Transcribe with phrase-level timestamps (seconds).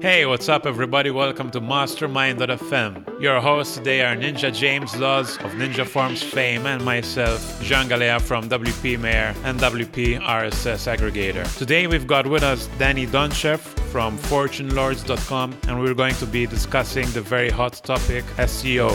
[0.00, 1.10] Hey, what's up, everybody?
[1.10, 3.20] Welcome to Mastermind.fm.
[3.20, 8.18] Your hosts today are Ninja James Laws of Ninja Forms fame and myself, Jean Galea
[8.18, 11.44] from WP Mayor and WP RSS Aggregator.
[11.58, 13.60] Today we've got with us Danny Donchev
[13.90, 18.90] from FortuneLords.com, and we're going to be discussing the very hot topic SEO.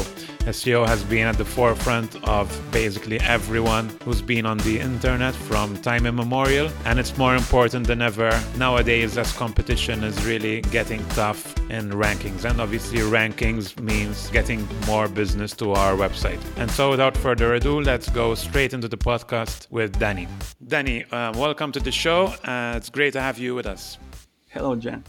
[0.46, 5.76] SEO has been at the forefront of basically everyone who's been on the internet from
[5.82, 11.58] time immemorial, and it's more important than ever nowadays as competition is really getting tough
[11.70, 12.46] in rankings.
[12.46, 16.40] And obviously, rankings means getting more business to our website.
[16.58, 20.28] And so, without further ado, let's go straight into the podcast with Danny.
[20.66, 22.28] Danny, um, welcome to the show.
[22.46, 23.98] Uh, it's great to have you with us.
[24.56, 25.04] Hello, Jan.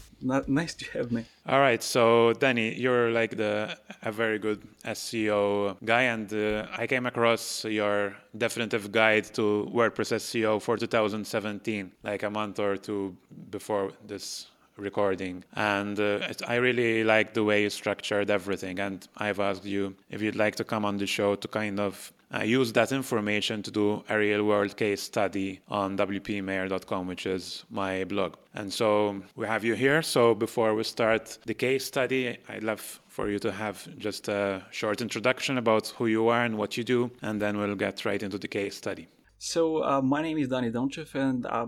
[0.49, 1.25] nice to have me.
[1.47, 6.89] All right, so Danny, you're like the a very good SEO guy, and uh, I
[6.89, 13.17] came across your definitive guide to WordPress SEO for 2017, like a month or two
[13.51, 19.41] before this recording and uh, i really like the way you structured everything and i've
[19.41, 22.73] asked you if you'd like to come on the show to kind of uh, use
[22.73, 28.35] that information to do a real world case study on wpmayor.com, which is my blog.
[28.55, 30.02] And so we have you here.
[30.02, 34.65] So before we start the case study, I'd love for you to have just a
[34.71, 38.23] short introduction about who you are and what you do, and then we'll get right
[38.23, 39.09] into the case study.
[39.38, 41.66] So uh, my name is Danny Donchev, and uh,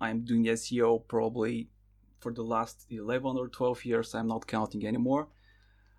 [0.00, 1.68] I'm doing SEO probably
[2.20, 4.14] for the last 11 or 12 years.
[4.14, 5.28] I'm not counting anymore.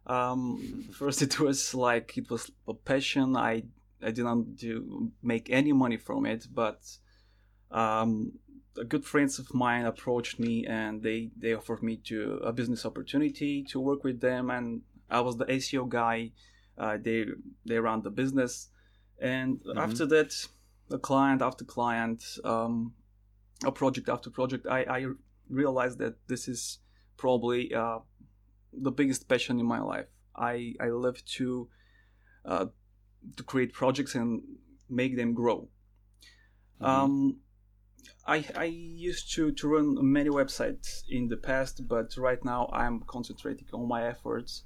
[0.07, 3.37] Um, first, it was like it was a passion.
[3.37, 3.63] I
[4.03, 6.81] I didn't do make any money from it, but
[7.71, 8.33] um,
[8.87, 13.63] good friends of mine approached me and they they offered me to a business opportunity
[13.63, 16.31] to work with them, and I was the SEO guy.
[16.77, 17.25] Uh, they
[17.65, 18.69] they ran the business,
[19.19, 19.77] and mm-hmm.
[19.77, 20.33] after that,
[20.91, 22.93] a client after client, um,
[23.63, 25.05] a project after project, I, I
[25.49, 26.79] realized that this is
[27.17, 27.99] probably uh,
[28.73, 30.07] the biggest passion in my life.
[30.35, 31.69] I I love to
[32.45, 32.65] uh,
[33.37, 34.41] to create projects and
[34.89, 35.67] make them grow.
[36.81, 36.85] Mm-hmm.
[36.85, 37.37] Um,
[38.25, 43.01] I, I used to, to run many websites in the past, but right now I'm
[43.01, 44.63] concentrating all my efforts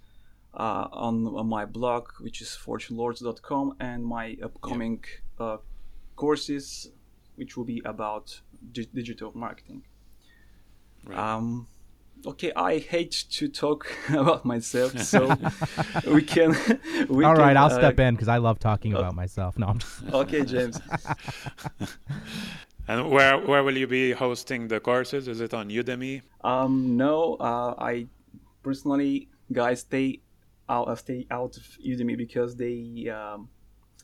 [0.53, 5.03] uh, on, on, my blog, which is fortunelords.com, and my upcoming
[5.39, 5.45] yeah.
[5.45, 5.57] uh,
[6.15, 6.89] courses,
[7.35, 9.83] which will be about di- digital marketing.
[11.05, 11.17] Right.
[11.17, 11.67] Um,
[12.25, 15.27] okay, I hate to talk about myself, so
[16.07, 16.55] we can.
[17.09, 19.57] We All right, can, I'll uh, step in because I love talking uh, about myself.
[19.57, 20.03] No, I'm just.
[20.13, 20.79] okay, James.
[22.87, 25.27] and where where will you be hosting the courses?
[25.27, 26.21] Is it on Udemy?
[26.43, 28.07] Um, no, uh, I
[28.63, 30.21] personally, guys, stay
[30.69, 33.09] out, uh, stay out of Udemy because they.
[33.09, 33.49] Um,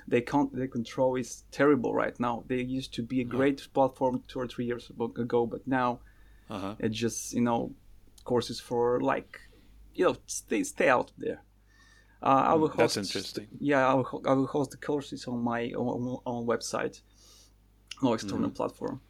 [0.08, 0.54] they can't.
[0.54, 2.44] Their control is terrible right now.
[2.48, 3.70] They used to be a great oh.
[3.74, 6.00] platform two or three years ago, but now
[6.50, 6.76] uh-huh.
[6.80, 7.72] it just you know
[8.24, 9.40] courses for like
[9.94, 11.44] you know stay stay out there.
[12.22, 13.48] Uh, I will host, That's interesting.
[13.60, 17.02] Yeah, I will, I will host the courses on my own, own website,
[18.02, 18.54] no external mm-hmm.
[18.54, 19.02] platform.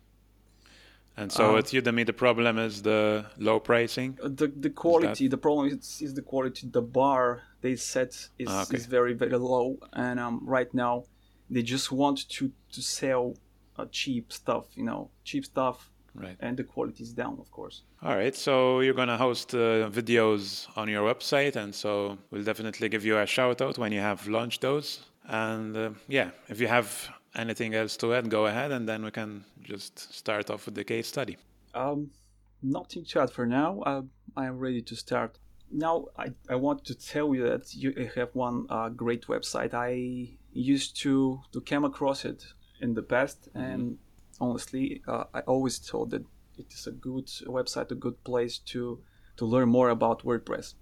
[1.16, 4.18] And so um, at Udemy, the problem is the low pricing.
[4.22, 5.28] Uh, the the quality.
[5.28, 6.68] The problem is, is the quality.
[6.68, 8.78] The bar they set is, ah, okay.
[8.78, 11.04] is very very low, and um, right now
[11.52, 13.36] they just want to to sell
[13.78, 14.66] uh, cheap stuff.
[14.74, 16.38] You know, cheap stuff right.
[16.40, 17.84] And the quality is down of course.
[18.02, 22.44] All right so you're going to host uh, videos on your website and so we'll
[22.44, 25.02] definitely give you a shout out when you have launched those.
[25.28, 29.12] And uh, yeah if you have anything else to add go ahead and then we
[29.12, 31.38] can just start off with the case study.
[31.74, 32.12] Um
[32.62, 33.82] nothing to add for now.
[33.82, 34.02] Uh,
[34.36, 35.38] i am ready to start.
[35.72, 39.74] Now I, I want to tell you that you have one uh, great website.
[39.74, 42.46] I used to to come across it
[42.80, 43.60] in the past mm-hmm.
[43.60, 43.98] and
[44.44, 46.24] honestly, uh, I always thought that
[46.58, 47.28] it is a good
[47.58, 49.00] website, a good place to
[49.38, 50.76] to learn more about WordPress.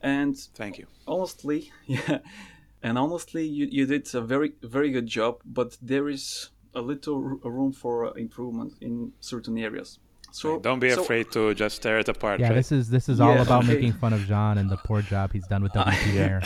[0.00, 0.86] And thank you.
[1.06, 2.18] Honestly, yeah,
[2.82, 7.20] and honestly, you, you did a very very good job, but there is a little
[7.20, 9.98] room for improvement in certain areas.
[10.32, 12.40] So don't be so, afraid to just tear it apart.
[12.40, 12.54] Yeah, right?
[12.54, 13.74] this is this is all yeah, about okay.
[13.74, 16.40] making fun of John and the poor job he's done with WPR.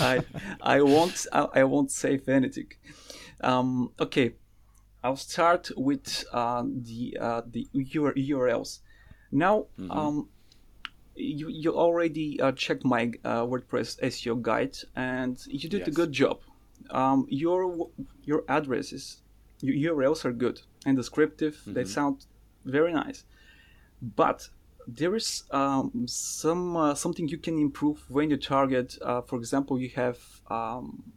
[0.00, 0.24] I
[0.60, 2.66] I won't I, I won't save anything.
[3.42, 4.34] Um, okay,
[5.04, 8.80] I'll start with uh, the uh, the URLs.
[9.30, 9.90] Now, mm-hmm.
[9.90, 10.28] um,
[11.16, 15.88] you you already uh, checked my uh, WordPress SEO guide, and you did yes.
[15.88, 16.40] a good job.
[16.90, 17.88] Um, your
[18.22, 19.22] your addresses,
[19.60, 21.56] your URLs are good and descriptive.
[21.56, 21.72] Mm-hmm.
[21.74, 22.26] They sound
[22.64, 23.24] very nice,
[24.00, 24.48] but
[24.86, 28.98] there is um, some uh, something you can improve when you target.
[29.02, 31.12] Uh, for example, you have um,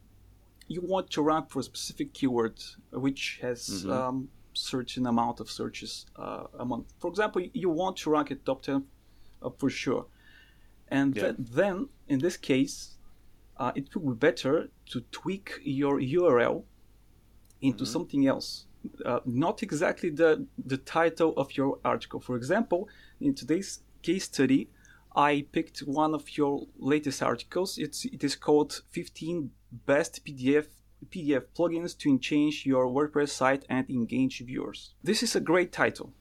[0.68, 3.92] you want to rank for a specific keyword which has mm-hmm.
[3.92, 6.94] um, certain amount of searches uh, a month.
[7.00, 8.86] For example, you want to rank at top 10
[9.42, 10.06] uh, for sure.
[10.88, 11.24] And Yeah.
[11.24, 12.98] th- then, in this case,
[13.58, 16.64] uh, it would be better to tweak your URL
[17.62, 18.66] into something else.
[19.04, 22.20] Uh, not exactly the, the title of your article.
[22.20, 22.88] For example,
[23.20, 24.70] in today's case study,
[25.16, 27.78] I picked one of your latest articles.
[27.78, 29.52] It's, it is called 15
[29.86, 30.68] Best PDF
[31.10, 34.94] PDF plugins to change your WordPress site and engage viewers.
[35.04, 36.14] This is a great title.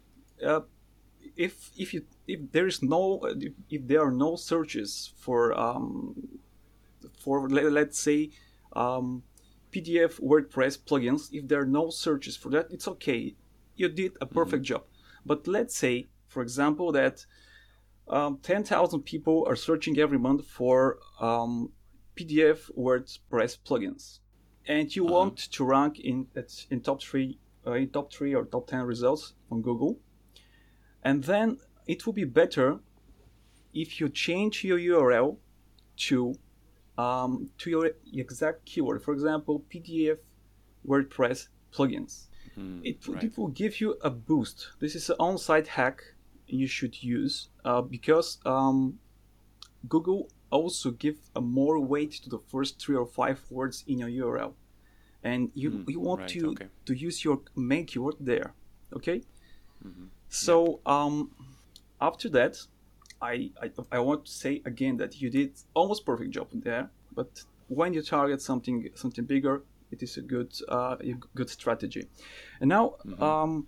[0.45, 0.61] Uh,
[1.37, 3.21] if if you if there is no
[3.71, 6.41] if, there are no searches for um,
[7.19, 8.31] for let, let's say
[8.75, 9.23] um,
[9.73, 13.35] PDF WordPress plugins, if there are no searches for that, it's okay.
[13.77, 14.85] You did a perfect job.
[15.27, 17.27] But let's say, for example, that
[18.09, 21.71] um, 10,000 people are searching every month for um,
[22.17, 24.19] PDF WordPress plugins,
[24.67, 26.27] and you want to rank in
[26.71, 29.99] in top three, uh, in top three or top 10 results on Google,
[31.03, 32.79] and then it will be better
[33.73, 35.37] if you change your URL
[35.97, 36.35] to
[36.97, 39.03] um, to your exact keyword.
[39.03, 40.19] For example, PDF
[40.87, 42.29] WordPress plugins.
[42.85, 44.69] It, will- it will give you a boost.
[44.79, 46.14] This is an on-site hack
[46.47, 48.99] you should use uh, because um,
[49.89, 54.09] Google also give a more weight to the first three or five words in your
[54.09, 54.53] URL,
[55.23, 56.69] and you you want right, to okay.
[56.87, 58.55] to use your main keyword there.
[58.95, 59.23] Okay.
[60.29, 61.31] So um,
[62.01, 62.57] after that,
[63.21, 66.91] I, I I want to say again that you did almost perfect job there.
[67.15, 72.09] But when you target something something bigger, it is a good uh, a good strategy.
[72.61, 73.67] And now um,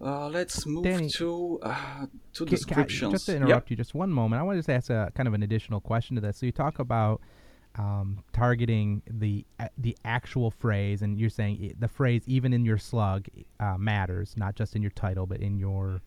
[0.00, 3.12] uh, let's move Danny, to uh, to Ca- ca- descriptions.
[3.12, 3.42] just to Yep.
[3.42, 4.40] interrupt you, just one moment.
[4.40, 6.36] I want to just ask a kind of an additional question to this.
[6.38, 7.20] So you talk about
[7.76, 12.64] um, targeting the a- the actual phrase, and you're saying i- the phrase even in
[12.64, 13.26] your slug
[13.60, 16.00] uh, matters, not just in your title, but in your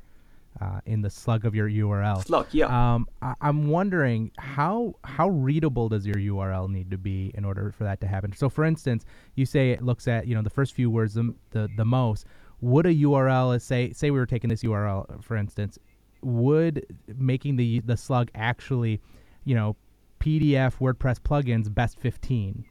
[0.61, 2.25] uh, in the slug of your URL.
[2.25, 2.65] Slug, yeah.
[2.95, 7.71] Um, I- I'm wondering how how readable does your URL need to be in order
[7.71, 8.33] for that to happen?
[8.35, 9.05] So, for instance,
[9.35, 12.25] you say it looks at you know the first few words the the, the most.
[12.61, 15.77] Would a URL say say we were taking this URL for instance,
[16.21, 16.85] would
[17.17, 19.01] making the the slug actually,
[19.43, 19.75] you know,
[20.19, 22.65] PDF WordPress plugins best 15,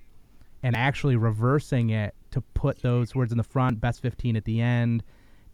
[0.62, 4.60] and actually reversing it to put those words in the front, best 15 at the
[4.60, 5.02] end.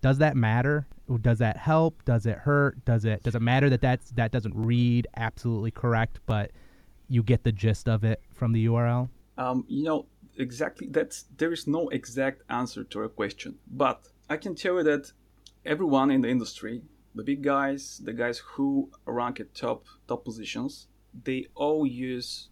[0.00, 0.87] Does that matter?
[1.20, 2.05] Does that help?
[2.05, 2.84] Does it hurt?
[2.84, 6.50] Does it does it matter that that's that doesn't read absolutely correct, but
[7.08, 9.08] you get the gist of it from the URL?
[9.37, 10.06] Um, you know
[10.38, 14.83] exactly that's there is no exact answer to a question, but I can tell you
[14.85, 15.13] that
[15.65, 16.83] everyone in the industry,
[17.15, 20.89] the big guys, the guys who rank at top top positions,
[21.25, 22.49] they all use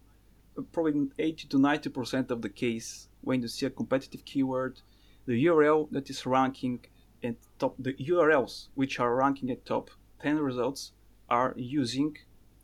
[0.58, 4.80] uh, probably 80 to 90 percent of the case when you see a competitive keyword,
[5.26, 6.80] the URL that is ranking
[7.22, 9.90] at top, the URLs which are ranking at top
[10.22, 10.92] 10 results
[11.28, 12.16] are using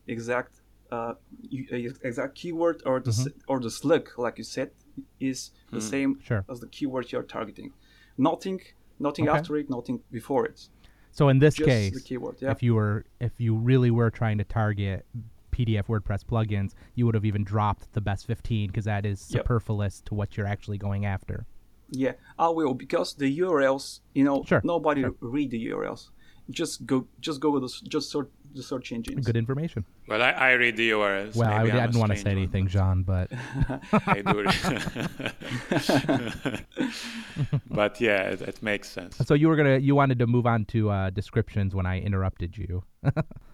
[0.06, 0.60] exact
[0.90, 1.14] uh, uh,
[2.02, 4.70] exact keyword or the s or the slug, like you said,
[5.20, 6.44] is the same Sure.
[6.50, 7.72] as the keyword you're targeting.
[8.16, 8.60] Nothing,
[8.98, 9.38] nothing Okay.
[9.38, 10.68] after it, nothing before it.
[11.12, 12.36] So in this Just case, the keyword.
[12.40, 12.50] Yeah.
[12.50, 15.06] if you were if you really were trying to target
[15.52, 19.42] PDF WordPress plugins, you would have even dropped the best 15 because that is Yep.
[19.44, 21.46] superfluous to what you're actually going after.
[21.90, 25.14] Yeah, I will because the URLs, you know, Sure, nobody sure.
[25.20, 26.10] read the URLs.
[26.50, 27.58] Just go, just go
[27.88, 29.26] just the, just sort the search engines.
[29.26, 29.84] Good information.
[30.08, 31.36] Well, I, I read the URLs.
[31.36, 33.30] Well, I, I'm didn't want to say strange one, anything, John, but
[33.68, 34.44] but I do.
[37.70, 39.16] but yeah, it, it makes sense.
[39.24, 42.56] so you were gonna you wanted to move on to uh, descriptions when I interrupted
[42.56, 42.84] you.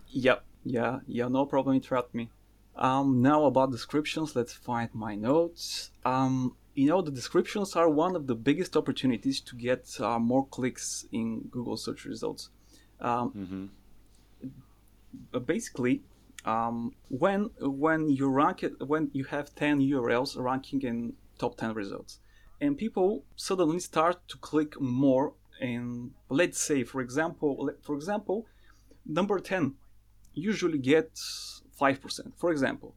[0.08, 0.44] Yep.
[0.64, 1.00] Yeah.
[1.06, 1.28] Yeah.
[1.28, 1.76] No problem.
[1.76, 2.30] Interrupt me.
[2.76, 3.22] Um.
[3.22, 4.34] Now about descriptions.
[4.36, 5.90] Let's find my notes.
[6.04, 6.56] Um.
[6.74, 11.04] You know, the descriptions are one of the biggest opportunities to get uh, more clicks
[11.12, 12.48] in Google search results.
[12.98, 13.81] Um, uh,
[15.46, 16.02] basically,
[16.44, 21.74] um, when when you rank it, when you have 10 URLs ranking in top 10
[21.74, 22.18] results,
[22.60, 25.34] and people suddenly start to click more.
[25.60, 28.46] And let's say, for example, for example,
[29.06, 29.74] number 10
[30.34, 32.94] usually gets 5%, for example.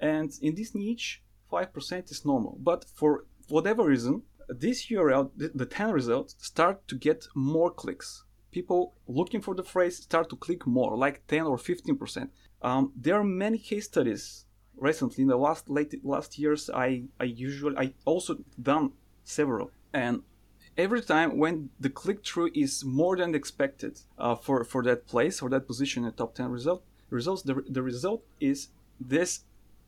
[0.00, 2.58] And in this niche, 5% is normal.
[2.60, 8.23] But for whatever reason, this URL, the 10 results, start to get more clicks.
[8.54, 12.28] People looking for the phrase start to click more, like 10 or 15%.
[12.62, 14.46] Um, there are many case studies
[14.76, 16.70] recently in the last late last years.
[16.70, 18.32] I I usually I also
[18.70, 18.92] done
[19.24, 20.22] several, and
[20.76, 25.42] every time when the click through is more than expected uh, for for that place
[25.42, 28.68] or that position in top 10 result results the, the result is
[29.00, 29.30] this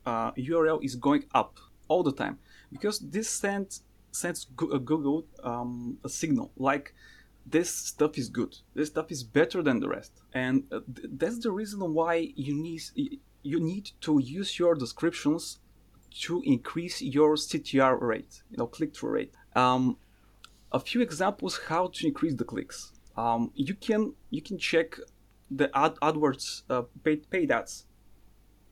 [0.04, 1.58] uh, url is going up
[1.88, 2.38] all the time
[2.70, 3.82] because this sends
[4.12, 6.94] sends uh, google um, a signal like
[7.48, 8.56] this stuff is good.
[8.74, 12.54] This stuff is better than the rest, and uh, th- that's the reason why you
[12.54, 12.82] need
[13.42, 15.60] you need to use your descriptions
[16.22, 19.34] to increase your CTR rate, you know, click through rate.
[19.54, 19.96] Um,
[20.72, 22.92] a few examples how to increase the clicks.
[23.16, 24.98] Um, you can you can check
[25.50, 27.86] the ad, AdWords uh, paid, paid ads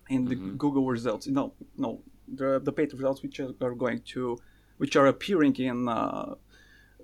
[0.09, 0.59] in the Mhm.
[0.59, 1.27] Google results.
[1.29, 4.37] No, no, the the paid results which are, are going to
[4.79, 6.35] which are appearing in uh,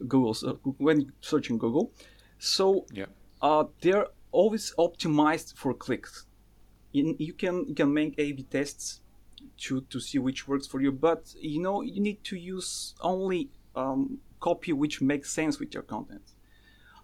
[0.07, 1.93] Google's uh, when searching Google.
[2.39, 3.07] So Yeah.
[3.43, 6.27] uh, they're always optimized for clicks.
[6.93, 9.01] In, you can you can make A/B tests
[9.59, 13.51] to to see which works for you, but you know you need to use only
[13.77, 16.33] um, copy which makes sense with your content.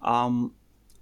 [0.01, 0.53] Um,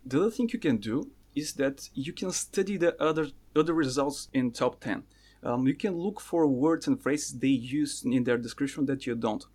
[0.06, 4.30] the other thing you can do is that you can study the other other results
[4.34, 5.04] in top 10
[5.44, 9.16] um, you can look for words and phrases they use in their description that you
[9.16, 9.46] don't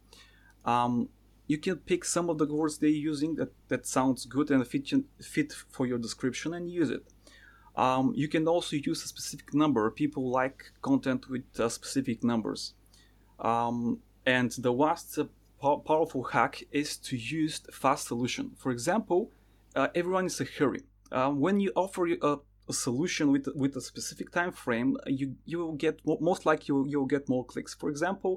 [0.64, 1.09] um,
[1.50, 4.87] you can pick some of the words they're using that, that sounds good and fit,
[5.21, 7.04] fit for your description and use it.
[7.75, 9.90] Um, you can also use a specific number.
[9.90, 12.75] People like content with uh, specific numbers.
[13.40, 15.25] Um, and the last uh,
[15.61, 18.52] pow- powerful hack is to use fast solution.
[18.57, 19.33] For example
[19.75, 20.83] uh, everyone is a hurry.
[21.11, 22.37] Uh, when you offer a,
[22.69, 26.66] a solution with with a specific time frame, you you will get mo- most likely
[26.69, 27.75] you you'll get more clicks.
[27.75, 28.33] For example,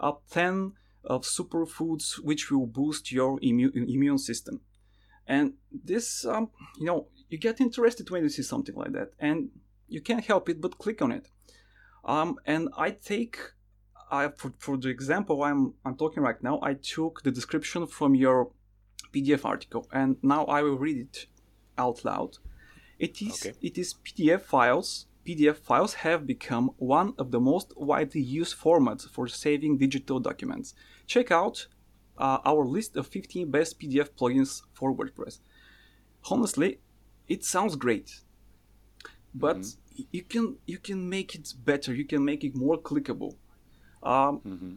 [0.00, 0.72] uh, ten
[1.08, 4.60] of superfoods which will boost your immune immune system,
[5.26, 9.50] and this um, you know you get interested when you see something like that, and
[9.88, 11.28] you can't help it but click on it.
[12.04, 13.38] Um, and I take
[14.10, 18.14] I for, for the example I'm I'm talking right now, I took the description from
[18.14, 18.50] your
[19.12, 21.26] PDF article, and now I will read it
[21.76, 22.38] out loud.
[22.98, 23.54] It is Okay.
[23.60, 25.06] it is PDF files.
[25.26, 30.74] PDF files have become one of the most widely used formats for saving digital documents.
[31.08, 31.66] Check out
[32.24, 35.40] uh, our list of 15 best PDF plugins for WordPress.
[36.30, 36.70] Honestly,
[37.28, 38.08] it sounds great,
[39.34, 39.56] but
[39.98, 41.90] y- you can you can make it better.
[41.94, 43.32] You can make it more clickable.
[44.02, 44.72] Um, Mhm.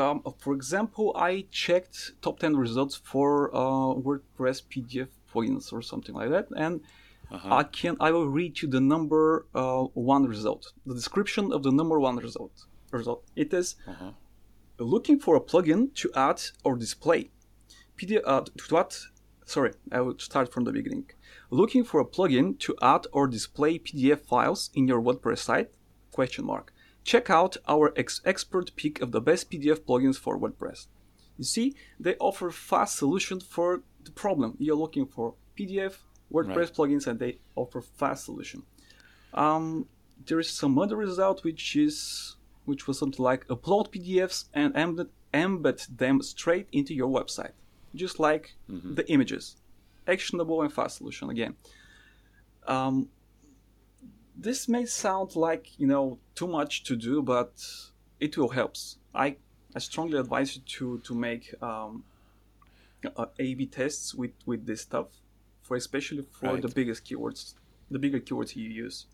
[0.00, 6.14] um, for example, I checked top 10 results for uh, WordPress PDF plugins or something
[6.20, 6.80] like that, and
[7.36, 7.60] Uh-huh.
[7.60, 11.72] I can I will read you the number uh, one result, the description of the
[11.80, 12.54] number one result.
[13.00, 13.22] Result.
[13.42, 14.12] It is Uh-huh.
[14.82, 17.30] Looking for a plugin to add or display
[17.98, 18.20] PDF.
[18.24, 18.94] Uh, to add,
[19.44, 21.10] sorry, I will start from the beginning.
[21.50, 25.70] Looking for a plugin to add or display PDF files in your WordPress site?
[26.10, 26.72] Question mark.
[27.04, 30.86] Check out our ex- expert pick of the best PDF plugins for WordPress.
[31.36, 35.34] You see, they offer fast solution for the problem you're looking for.
[35.58, 35.94] PDF,
[36.32, 36.74] WordPress Right.
[36.74, 38.62] plugins, and they offer fast solution.
[39.34, 39.88] Um,
[40.26, 45.08] there is some other result which is which was something like upload PDFs and embed,
[45.34, 47.52] embed them straight into your website,
[47.94, 48.54] just like
[48.94, 49.56] the images.
[50.06, 51.54] Actionable and fast solution again.
[52.66, 53.08] Um,
[54.36, 57.52] this may sound like you know too much to do, but
[58.20, 58.76] it will help.
[59.14, 59.36] I
[59.74, 62.04] I strongly advise you to to make um,
[63.16, 65.08] uh, A/B tests with with this stuff,
[65.62, 67.54] for especially for the biggest keywords,
[67.90, 69.06] the bigger keywords you use,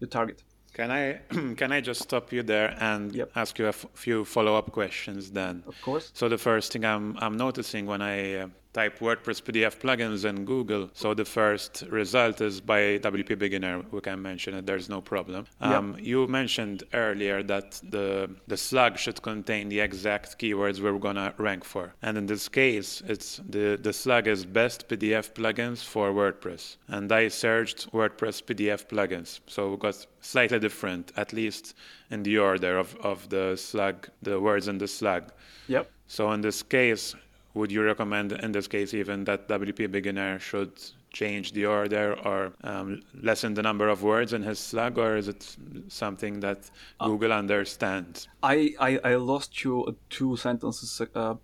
[0.00, 0.42] you target.
[0.74, 1.20] Can I
[1.56, 3.30] can I just stop you there and Yep.
[3.36, 5.62] ask you a f- few follow-up questions then?
[5.66, 6.10] Of course.
[6.14, 10.44] So the first thing I'm I'm noticing when I uh, type WordPress PDF plugins in
[10.44, 13.82] Google, so the first result is by WP Beginner.
[13.90, 14.66] We can mention it.
[14.66, 15.46] There's no problem.
[15.60, 21.34] Um, You mentioned earlier that the the slug should contain the exact keywords we're gonna
[21.38, 26.12] rank for, and in this case, it's the the slug is best PDF plugins for
[26.12, 31.74] WordPress, and I searched WordPress PDF plugins, so we got slightly different, at least
[32.10, 35.24] in the order of of the slug, the words in the slug.
[35.68, 35.90] Yep.
[36.06, 37.14] So in this case,
[37.54, 40.72] would you recommend in this case even that WP beginner should
[41.12, 45.28] change the order or um, lessen the number of words in his slug, or is
[45.28, 45.56] it
[45.88, 48.28] something that Google understands?
[48.42, 51.34] I, I, I lost you uh, two sentences uh,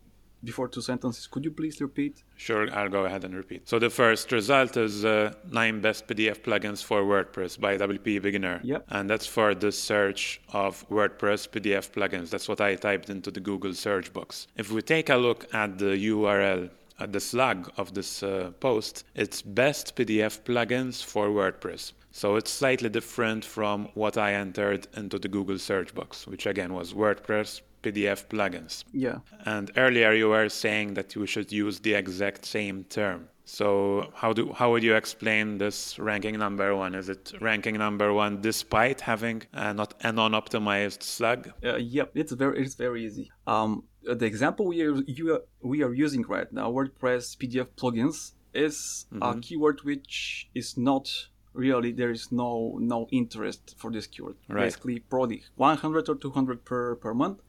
[0.44, 1.26] before two sentences.
[1.26, 2.22] Could you please repeat?
[2.36, 3.68] Sure, I'll go ahead and repeat.
[3.68, 8.60] So the first result is uh, nine best PDF plugins for WordPress by WP Beginner.
[8.62, 8.86] Yep.
[8.88, 12.30] And that's for the search of WordPress PDF plugins.
[12.30, 14.46] That's what I typed into the Google search box.
[14.56, 16.70] If we take a look at the URL,
[17.00, 21.92] at the slug of this uh, post, it's best PDF plugins for WordPress.
[22.12, 26.72] So it's slightly different from what I entered into the Google search box, which again
[26.72, 28.84] was WordPress PDF plugins.
[28.92, 29.18] Yeah.
[29.44, 33.28] And earlier you were saying that you should use the exact same term.
[33.44, 36.94] So how do how would you explain this ranking number one?
[36.94, 41.52] Is it ranking number one despite having uh, not a non-optimized slug?
[41.62, 43.30] Uh, yep, it's very it's very easy.
[43.46, 48.32] Um, the example we are you are, we are using right now, WordPress PDF plugins,
[48.54, 49.22] is mm-hmm.
[49.22, 51.10] a keyword which is not
[51.52, 54.36] really there is no no interest for this keyword.
[54.48, 54.64] Right.
[54.64, 57.40] Basically, probably 100 or 200 per per month.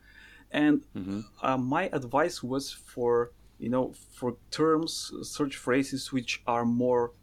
[0.52, 1.22] And mm-hmm.
[1.42, 7.14] uh, my advice was for you know for terms search phrases which are more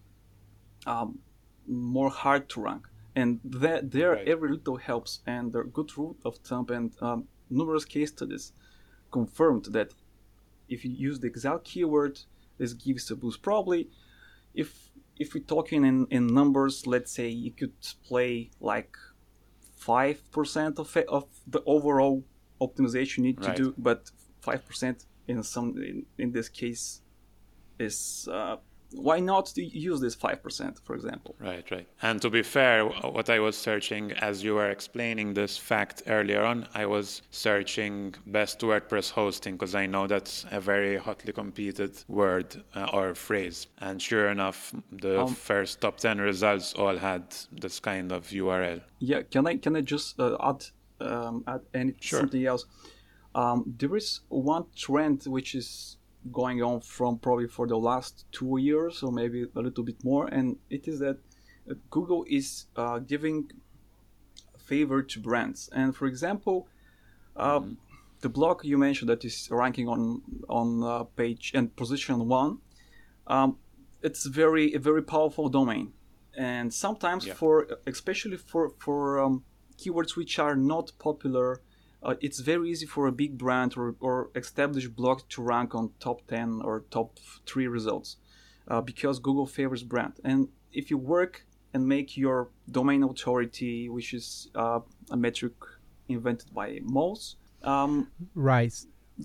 [0.87, 1.19] um,
[1.67, 4.29] more hard to rank and that there right.
[4.29, 8.53] every little helps and the good rule of thumb and um, numerous case studies
[9.11, 9.93] confirmed that
[10.69, 12.19] if you use the exact keyword
[12.59, 13.89] this gives a boost probably
[14.55, 18.97] if if we're talking in, in numbers let's say you could play like
[19.79, 22.25] 5% of, of the overall
[22.67, 23.57] optimization you need right.
[23.57, 24.11] to do but
[24.43, 27.03] 5% in some in, in this case
[27.79, 28.57] is uh,
[28.95, 31.35] why not use this 5% for example?
[31.39, 31.87] Right right.
[32.03, 36.43] And to be fair what i was searching as you were explaining this fact earlier
[36.43, 41.93] on i was searching best wordpress hosting because i know that's a very hotly competed
[42.09, 43.67] word uh, or phrase.
[43.79, 48.81] And sure enough the um, first top 10 results all had this kind of url
[48.99, 50.65] yeah can i can i just uh, add
[51.03, 52.21] um, add any, sure.
[52.21, 52.67] something else
[53.35, 55.97] um, there is one trend which is
[56.31, 60.27] going on from probably for the last two years or maybe a little bit more,
[60.27, 61.19] and it is that
[61.71, 63.51] uh, Google is uh, giving
[64.59, 65.69] favor to brands.
[65.73, 66.69] And for example,
[67.37, 67.73] uh, mm-hmm.
[68.21, 72.59] the blog you mentioned that is ranking on on uh, page and position one,
[73.27, 73.57] um,
[74.03, 75.93] it's very a very powerful domain,
[76.37, 77.35] and sometimes yeah.
[77.35, 79.45] for especially for for um,
[79.83, 81.61] keywords which are not popular
[82.03, 85.91] uh, it's very easy for a big brand or, or established blog to rank on
[86.01, 88.17] top 10 or top 3 results
[88.69, 90.15] uh, because Google favors brand.
[90.25, 95.55] And if you work and make your domain authority, which is uh, a metric
[96.09, 98.75] invented by Moz, um, right,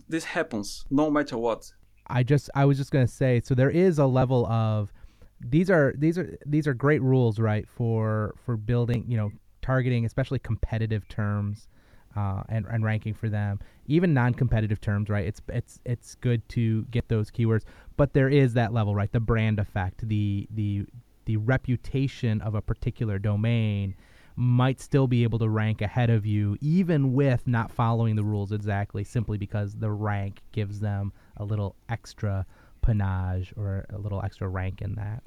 [0.08, 1.72] this happens no matter what.
[2.06, 4.94] I just I was just gonna say so there is a level of
[5.42, 9.32] these are these are these are great rules right for for building you know
[9.68, 11.68] targeting especially competitive terms
[12.16, 13.60] uh, and, and ranking for them.
[13.86, 15.28] Even non-competitive terms, right?
[15.28, 17.64] It's it's it's good to get those keywords,
[17.98, 19.12] but there is that level, right?
[19.12, 20.86] The brand effect, the the
[21.26, 23.94] the reputation of a particular domain
[24.38, 28.52] might still be able to rank ahead of you, even with not following the rules
[28.52, 32.46] exactly, simply because the rank gives them a little extra
[32.82, 35.24] panache or a little extra rank in that.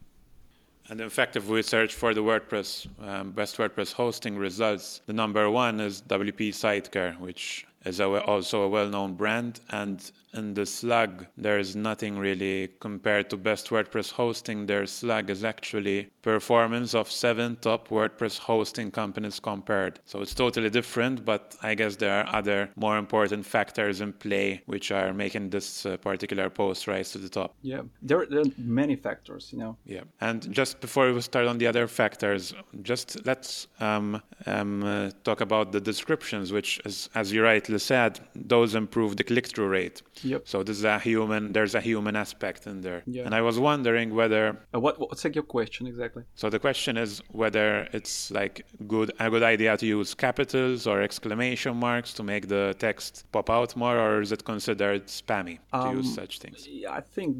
[0.91, 5.13] And in fact, if we search for the WordPress, um, best WordPress hosting results, the
[5.13, 10.67] number one is WP Sidecar, which is a, also a well-known brand and in the
[10.67, 14.67] slug there's nothing really compared to best wordpress hosting.
[14.67, 20.01] Their slug is actually performance of seven top wordpress hosting companies compared.
[20.05, 24.63] So it's totally different but i guess there are other more important factors in play
[24.67, 27.55] which are making this uh, particular post rise to the top.
[27.63, 29.77] Yeah there, there, are many factors you know.
[29.85, 35.11] Yeah and just before we start on the other factors just let's um, um, uh,
[35.25, 40.03] talk about the descriptions which is, as you rightly said those improve the click-through rate
[40.25, 40.49] Yep.
[40.49, 41.53] So this is a human.
[41.53, 43.03] There's a human aspect in there.
[43.07, 43.25] Yeah.
[43.25, 44.59] And I was wondering whether.
[44.75, 46.25] Uh, what what's like your question exactly?
[46.35, 51.03] So the question is whether it's like good a good idea to use capitals or
[51.03, 55.79] exclamation marks to make the text pop out more, or is it considered spammy to
[55.79, 56.67] um, use such things?
[56.67, 57.37] Yeah, I think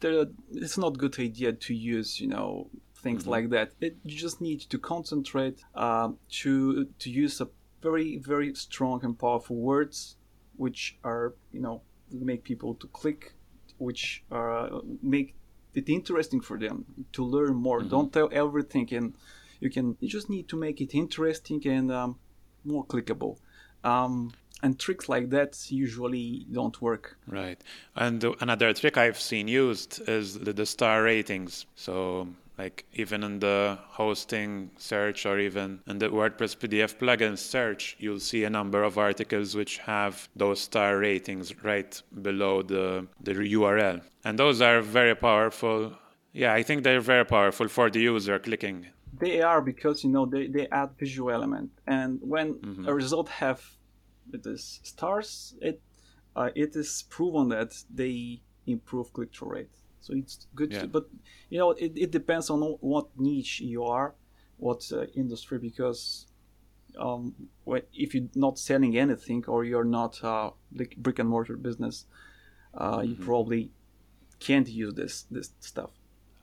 [0.00, 3.30] there, it's not good idea to use you know things mm-hmm.
[3.30, 3.72] like that.
[3.80, 6.10] It, you just need to concentrate uh,
[6.40, 7.48] to to use a
[7.80, 10.16] very very strong and powerful words
[10.58, 11.80] which are you know
[12.12, 13.32] make people to click,
[13.78, 14.70] which are
[15.02, 15.34] make
[15.74, 17.80] it interesting for them to learn more.
[17.80, 17.88] Mm-hmm.
[17.88, 19.14] Don't tell everything, and
[19.60, 22.18] you can you just need to make it interesting and um,
[22.64, 23.38] more clickable.
[23.84, 27.16] Um, and tricks like that usually don't work.
[27.28, 27.62] Right.
[27.94, 31.66] And another trick I've seen used is the, the star ratings.
[31.76, 37.96] So like even in the hosting search or even in the WordPress PDF plugin search,
[38.00, 43.34] you'll see a number of articles which have those star ratings right below the, the
[43.34, 44.02] URL.
[44.24, 45.92] And those are very powerful.
[46.32, 48.86] Yeah, I think they're very powerful for the user clicking.
[49.20, 51.70] They are because you know they, they add visual element.
[51.86, 52.88] And when mm-hmm.
[52.88, 53.62] a result have
[54.30, 55.80] this stars, it
[56.36, 59.77] uh, it is proven that they improve click through rate.
[60.08, 60.80] So it's good, yeah.
[60.80, 61.04] to, but
[61.50, 64.14] you know it, it depends on what niche you are,
[64.56, 66.26] what uh, industry, because
[66.98, 67.34] um,
[67.92, 72.06] if you're not selling anything or you're not uh, like brick and mortar business,
[72.74, 73.10] uh, mm-hmm.
[73.10, 73.70] you probably
[74.40, 75.90] can't use this this stuff.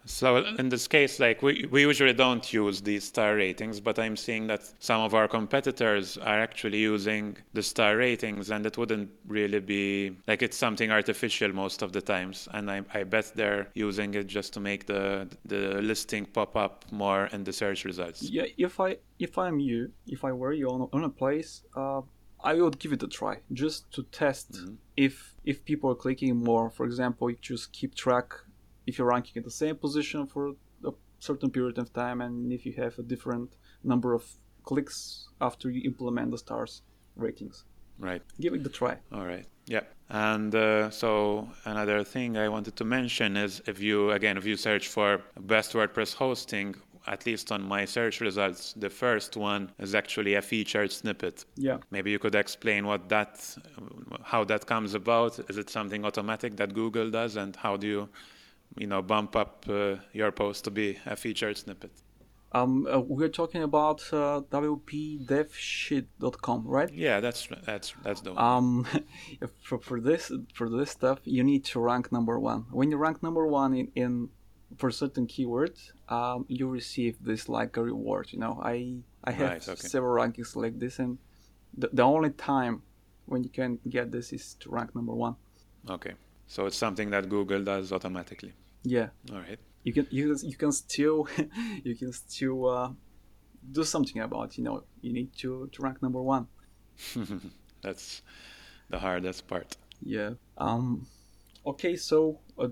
[0.06, 4.16] So in this case, like we, we usually don't use these star ratings, but I'm
[4.16, 9.10] seeing that some of our competitors are actually using the star ratings, and it wouldn't
[9.28, 12.48] really be like it's something artificial most of the times.
[12.54, 16.86] And I, I bet they're using it just to make the the listing pop up
[16.92, 18.22] more in the search results.
[18.22, 22.02] Yeah, if I if I'm you, if I were you on, on a place, uh,
[22.44, 24.76] I would give it a try just to test mm-hmm.
[24.96, 26.70] if if people are clicking more.
[26.70, 28.36] For example, you just keep track
[28.88, 30.54] if you're ranking in the same position for
[30.86, 34.24] a certain period of time and if you have a different number of
[34.64, 36.82] clicks after you implement the stars
[37.16, 37.66] ratings.
[37.98, 38.22] Right.
[38.42, 38.98] Give it a try.
[39.14, 39.46] All right.
[39.68, 39.82] Yeah.
[40.10, 44.58] And uh, so another thing I wanted to mention is if you again if you
[44.58, 46.76] search for best WordPress hosting,
[47.08, 51.46] at least on my search results, the first one is actually a featured snippet.
[51.56, 51.78] Yeah.
[51.92, 53.56] Maybe you could explain what that,
[54.24, 55.40] how that comes about.
[55.50, 58.10] Is it something automatic that Google does, and how do you
[58.78, 61.92] you know bump up uh, your post to be a featured snippet
[62.56, 66.94] um, uh, we're talking about uh, wpdevshed.com, right?
[66.94, 68.44] Yeah, that's that's that's the one.
[68.44, 68.88] Um,
[69.62, 72.68] for, for this for this stuff, you need to rank number one.
[72.72, 74.30] When you rank number one in, in
[74.78, 78.32] for certain keywords, um, you receive this like a reward.
[78.32, 79.76] You know, I I have right, okay.
[79.76, 81.18] several rankings like this, and
[81.78, 82.84] the, the only time
[83.26, 85.36] when you can get this is to rank number one.
[85.90, 86.14] Okay,
[86.48, 88.54] so it's something that Google does automatically.
[88.86, 89.10] Yeah.
[89.32, 89.60] All right.
[89.84, 91.28] You can you you can still
[91.84, 92.90] you can still uh,
[93.72, 94.58] do something about.
[94.58, 96.48] You know, you need to to rank number one.
[97.82, 98.22] That's
[98.90, 99.76] the hardest part.
[100.02, 100.32] Yeah.
[100.58, 101.08] Um.
[101.66, 101.96] Okay.
[101.96, 102.40] So.
[102.58, 102.70] Uh,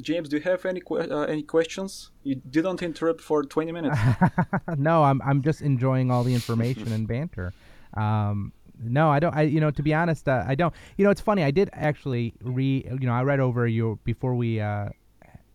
[0.00, 2.12] James, do you have any que- uh, any questions?
[2.22, 3.98] You didn't interrupt for 20 minutes.
[4.76, 7.52] no, I'm I'm just enjoying all the information and banter.
[7.94, 9.34] Um, no, I don't.
[9.34, 10.72] I you know to be honest, uh, I don't.
[10.96, 11.42] You know, it's funny.
[11.42, 14.90] I did actually re You know, I read over your before we uh,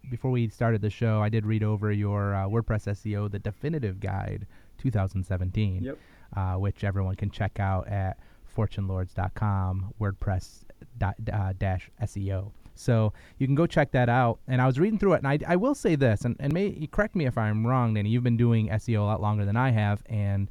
[0.10, 4.00] before we started the show, I did read over your uh, WordPress SEO, the definitive
[4.00, 5.98] guide 2017, yep.
[6.36, 8.18] uh, which everyone can check out at
[8.56, 10.64] fortunelords.com, WordPress
[11.02, 12.52] uh, dash SEO.
[12.76, 14.40] So you can go check that out.
[14.48, 16.88] And I was reading through it, and I, I will say this, and, and may,
[16.92, 18.10] correct me if I'm wrong, Danny.
[18.10, 20.50] You've been doing SEO a lot longer than I have, and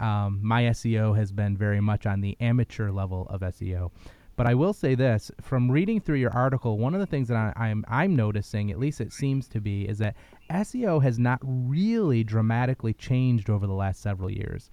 [0.00, 3.90] um, my SEO has been very much on the amateur level of SEO.
[4.36, 7.36] But I will say this: from reading through your article, one of the things that
[7.36, 10.14] I, I'm I'm noticing, at least it seems to be, is that
[10.50, 14.70] SEO has not really dramatically changed over the last several years.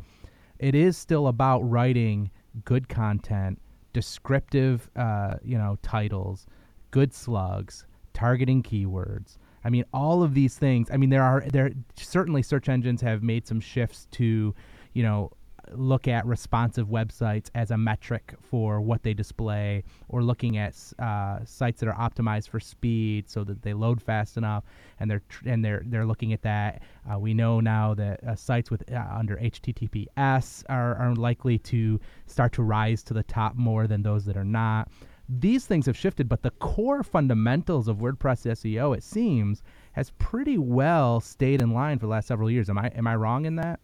[0.60, 2.30] It is still about writing
[2.65, 3.60] good content,
[3.93, 6.45] descriptive, uh, you know, titles,
[6.91, 9.38] good slugs, targeting keywords.
[9.65, 10.89] I mean, all of these things.
[10.91, 14.54] I mean, there are there certainly search engines have made some shifts to,
[14.93, 15.32] you know,
[15.71, 21.39] look at responsive websites as a metric for what they display, or looking at uh,
[21.45, 24.63] sites that are optimized for speed so that they load fast enough,
[24.99, 26.82] and they're tr- and they're they're looking at that.
[27.12, 31.99] Uh, we know now that uh, sites with uh, under HTTPS are, are likely to
[32.26, 34.89] start to rise to the top more than those that are not.
[35.30, 40.58] These things have shifted, but the core fundamentals of WordPress SEO, it seems, has pretty
[40.58, 42.69] well stayed in line for the last several years.
[42.69, 43.80] Am I am I wrong in that?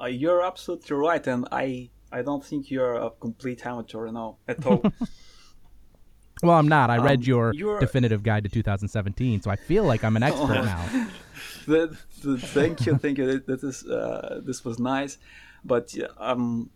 [0.00, 4.64] Uh, you're absolutely right, and I I don't think you're a complete amateur now at
[4.66, 4.82] all.
[6.42, 6.90] well, I'm not.
[6.90, 7.80] I read um, your you're...
[7.80, 10.84] definitive guide to 2017, so I feel like I'm an expert now.
[11.66, 13.40] the, the, thank you, thank you.
[13.40, 15.18] That is uh, this was nice,
[15.64, 16.70] but um,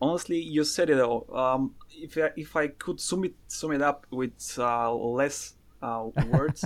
[0.00, 1.26] honestly, you said it all.
[1.34, 6.08] Um, if I, if I could sum it sum it up with uh, less uh,
[6.28, 6.64] words,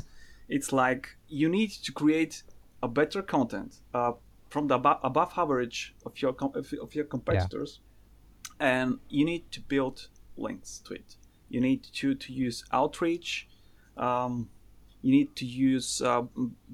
[0.48, 2.42] it's like you need to create
[2.82, 4.12] a better content, uh,
[4.48, 7.80] from the above, above average of your of your competitors,
[8.60, 8.82] yeah.
[8.82, 11.16] and you need to build links to it.
[11.48, 13.48] You need to to use outreach.
[13.96, 14.48] Um,
[15.02, 16.22] you need to use uh,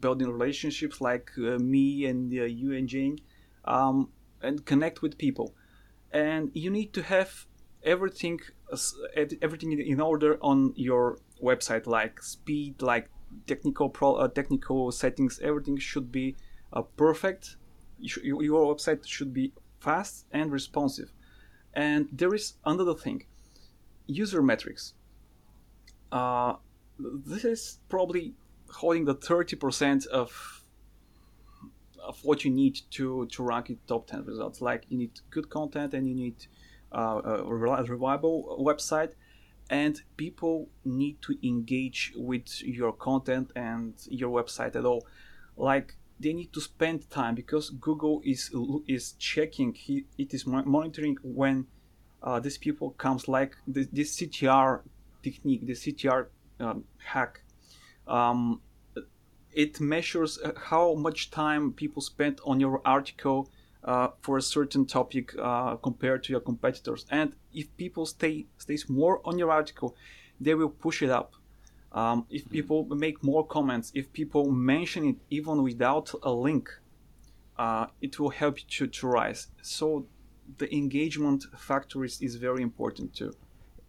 [0.00, 3.18] building relationships like uh, me and uh, you and Jane,
[3.66, 4.08] um,
[4.42, 5.54] and connect with people.
[6.10, 7.46] And you need to have
[7.82, 8.40] everything
[9.42, 13.08] everything in order on your website, like speed, like
[13.46, 15.38] technical pro, uh, technical settings.
[15.40, 16.36] Everything should be
[16.72, 16.82] uh,
[18.04, 21.12] perfect your website should be fast and responsive.
[21.72, 23.24] And there is another thing
[24.06, 24.94] user metrics.
[26.12, 26.54] Uh,
[26.98, 28.34] this is probably
[28.70, 30.60] holding the 30% of
[32.02, 35.48] of what you need to to rank in top 10 results like you need good
[35.48, 36.36] content and you need
[36.92, 39.12] uh, a reliable website
[39.70, 45.06] and people need to engage with your content and your website at all
[45.56, 48.50] like they need to spend time because Google is
[48.88, 49.74] is checking.
[49.74, 51.66] He, it is monitoring when
[52.22, 54.80] uh, these people comes like this, this CTR
[55.22, 56.26] technique, the CTR
[56.60, 57.42] um, hack.
[58.08, 58.62] Um,
[59.52, 63.50] it measures uh, how much time people spend on your article
[63.84, 67.04] uh, for a certain topic uh, compared to your competitors.
[67.10, 69.94] And if people stay stays more on your article,
[70.40, 71.34] they will push it up.
[71.94, 76.68] Um, if people make more comments, if people mention it even without a link,
[77.56, 79.46] uh, it will help you to, to rise.
[79.62, 80.06] So
[80.58, 83.32] the engagement factor is, is very important too.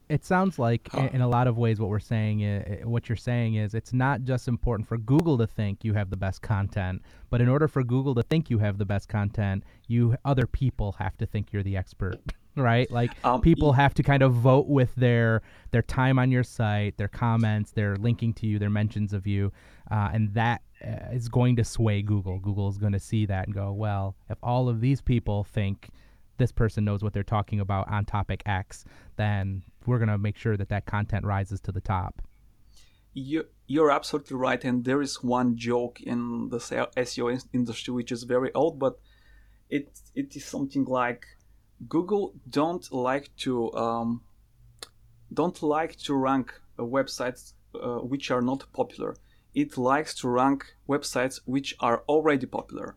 [0.08, 1.10] It sounds like, Huh.
[1.14, 4.24] in a lot of ways, what we're saying, is, what you're saying is, it's not
[4.24, 7.84] just important for Google to think you have the best content, but in order for
[7.84, 11.64] Google to think you have the best content, you other people have to think you're
[11.64, 12.20] the expert,
[12.56, 12.90] right?
[12.90, 15.42] Like Um, people have to kind of vote with their
[15.72, 19.52] their time on your site, their comments, their linking to you, their mentions of you,
[19.92, 22.40] uh, and that uh, going to sway Google.
[22.40, 25.90] Google is going to see that and go, well, if all of these people think
[26.38, 30.38] this person knows what they're talking about on topic X, then we're going to make
[30.38, 32.22] sure that that content rises to the top.
[33.14, 38.24] You, you're absolutely right, and there is one joke in the SEO industry which is
[38.24, 39.00] very old, but
[39.70, 41.26] it it is something like
[41.88, 44.22] Google don't like to um,
[45.34, 49.16] don't like to rank uh, websites uh, which are not popular.
[49.54, 52.96] It likes to rank websites which are already popular.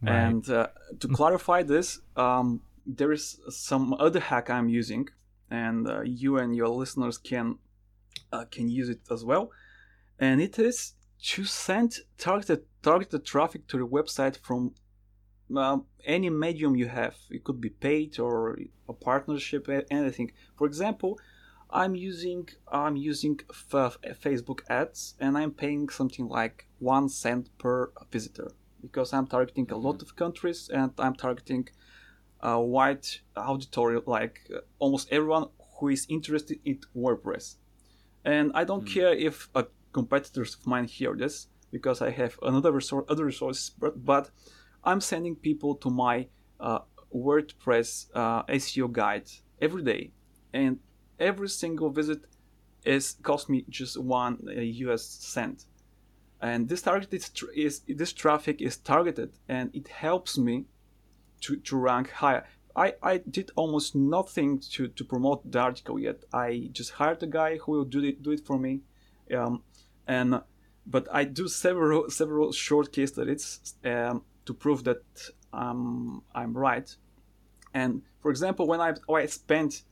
[0.00, 0.12] Right.
[0.12, 0.68] And uh,
[0.98, 5.08] to clarify this, um, there is some other hack I'm using,
[5.50, 7.58] and uh, you and your listeners can
[8.32, 9.50] uh, can use it as well.
[10.18, 14.74] And it is to send targeted targeted traffic to the website from
[15.56, 17.16] um, any medium you have.
[17.30, 20.32] It could be paid or a partnership, anything.
[20.56, 21.18] For example,
[21.70, 27.90] I'm using I'm using f- Facebook ads, and I'm paying something like one cent per
[28.10, 28.50] visitor
[28.82, 31.68] because I'm targeting a lot of countries and I'm targeting
[32.40, 35.46] a wide auditory, like uh, almost everyone
[35.78, 37.56] who is interested in WordPress.
[38.24, 42.72] And I don't care if uh, competitors of mine hear this because I have another
[42.72, 44.30] resource, other resources, but, but
[44.84, 46.26] I'm sending people to my
[46.58, 46.80] uh,
[47.14, 49.28] WordPress uh, SEO guide
[49.60, 50.12] every day,
[50.52, 50.78] and
[51.18, 52.20] every single visit
[52.84, 55.66] is cost me just one uh, US cent.
[56.40, 60.64] And this target is, tr- is this traffic is targeted, and it helps me
[61.42, 62.44] to, to rank higher.
[62.74, 66.24] I, I did almost nothing to, to promote the article yet.
[66.32, 68.80] I just hired a guy who will do it do it for me,
[69.36, 69.62] um,
[70.08, 70.40] and
[70.86, 75.02] but I do several several short case studies um, to prove that
[75.52, 76.94] um, I'm right.
[77.74, 79.82] And for example, when I I spent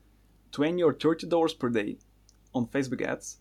[0.52, 1.98] twenty or thirty dollars per day
[2.54, 3.38] on Facebook ads,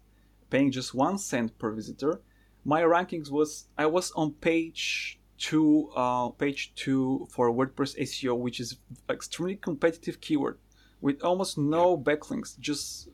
[0.50, 2.22] paying just one cent per visitor,
[2.63, 8.60] my rankings was I was on page two, uh, page two for WordPress SEO, which
[8.60, 8.78] is
[9.10, 10.58] extremely competitive keyword
[11.02, 12.60] with almost no backlinks.
[12.60, 13.10] Just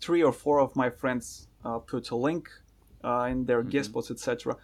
[0.00, 2.48] three or four of my friends uh, put a link
[3.02, 4.56] uh, in their guest posts, etc.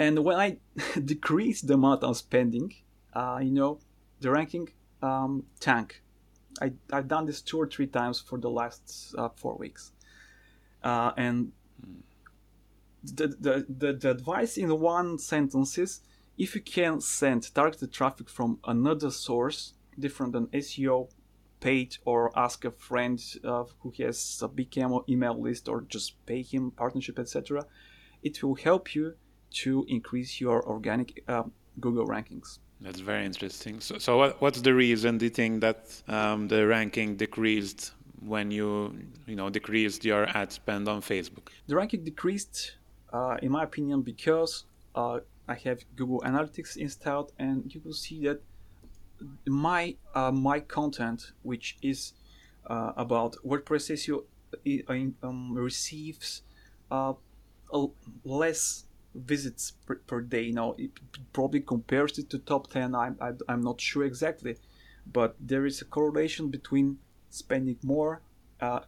[0.00, 0.56] And when I
[1.04, 2.74] decrease the amount I'm spending,
[3.12, 3.80] uh, you know,
[4.20, 4.70] the ranking
[5.02, 6.02] um, tank.
[6.62, 9.92] I, I've done this two or three times for the last uh, four weeks.
[10.82, 11.52] Uh, and
[13.04, 16.00] the, the, the, the advice in one sentence is
[16.38, 21.10] if you can send targeted traffic from another source different than SEO,
[21.60, 26.40] paid, or ask a friend uh, who has a big email- list, or just pay
[26.40, 27.66] him partnership, etc.,
[28.22, 29.14] it will help you
[29.50, 31.42] to increase your organic uh,
[31.80, 32.58] Google rankings.
[32.80, 33.80] That's very interesting.
[33.80, 38.50] So, so what, what's the reason do you think that um, the ranking decreased when
[38.50, 38.94] you,
[39.26, 41.48] you know, decreased your ad spend on Facebook?
[41.66, 42.76] The ranking decreased,
[43.12, 48.22] uh, in my opinion, because uh, I have Google Analytics installed, and you will see
[48.26, 48.40] that
[49.46, 52.14] my uh, my content, which is
[52.66, 54.24] uh, about WordPress SEO,
[54.66, 56.42] i- um, receives
[56.90, 57.12] uh,
[57.72, 57.86] a
[58.24, 60.50] less visits per, per day.
[60.52, 60.90] Now, it
[61.32, 62.94] probably compares it to top 10.
[62.94, 64.56] I'm, I, I'm not sure exactly,
[65.06, 66.98] but there is a correlation between
[67.30, 68.22] spending more.
[68.60, 68.80] Uh,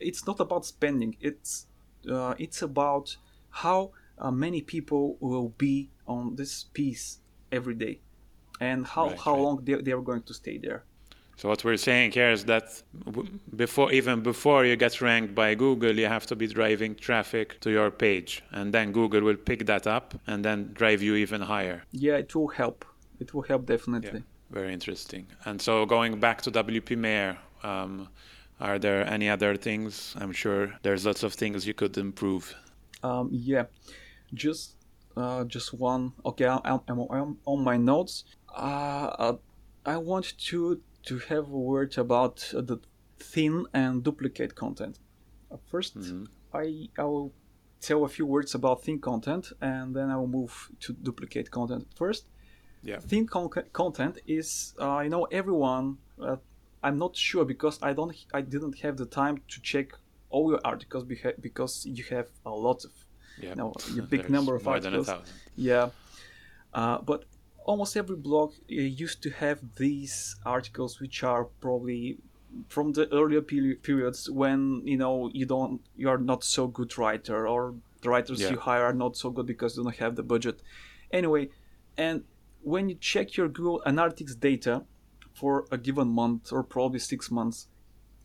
[0.00, 1.16] it's not about spending.
[1.20, 1.66] It's
[2.10, 3.16] uh, it's about
[3.50, 7.18] how uh, many people will be on this piece
[7.52, 8.00] every day,
[8.60, 9.42] and how Right, how right.
[9.42, 10.84] long they, they are going to stay there.
[11.38, 12.82] So what we're saying here is that
[13.54, 17.70] before, even before you get ranked by Google, you have to be driving traffic to
[17.70, 21.84] your page, and then Google will pick that up and then drive you even higher.
[21.92, 22.84] Yeah, it will help.
[23.20, 24.24] It will help definitely.
[24.50, 25.28] Very interesting.
[25.44, 28.08] And so going back to WP Mayor, um,
[28.58, 30.16] are there any other things?
[30.18, 32.52] I'm sure there's lots of things you could improve.
[33.04, 33.66] Um, yeah,
[34.34, 34.74] just
[35.16, 36.14] uh, just one.
[36.26, 38.24] Okay, I'm, I'm, I'm on my notes.
[38.52, 39.34] Uh,
[39.86, 42.78] I want to to have a word about uh, the
[43.32, 44.98] thin and duplicate content.
[45.50, 46.26] Uh, first, Mhm.
[46.52, 47.30] I I will
[47.80, 50.52] tell a few words about thin content, and then I will move
[50.84, 52.24] to duplicate content first.
[52.82, 53.00] Yeah.
[53.00, 55.86] Thin con- content is, uh, you know, everyone.
[56.18, 56.36] Uh,
[56.86, 59.88] I'm not sure because I don't, I didn't have the time to check
[60.30, 62.92] all your articles beha- because you have a lot of,
[63.42, 63.50] Yeah.
[63.50, 65.28] you know, a big There's number of more than a articles.
[65.56, 65.90] Yeah.
[66.80, 67.24] Uh, but
[67.68, 72.18] almost every blog uh, used to have these articles, which are probably
[72.68, 77.46] from the earlier periods when you know you don't you are not so good writer
[77.46, 78.52] or the writers Yeah.
[78.52, 80.62] you hire are not so good because you don't have the budget.
[81.12, 81.50] Anyway,
[81.96, 82.24] and
[82.62, 84.84] when you check your Google Analytics data
[85.34, 87.68] for a given month or probably six months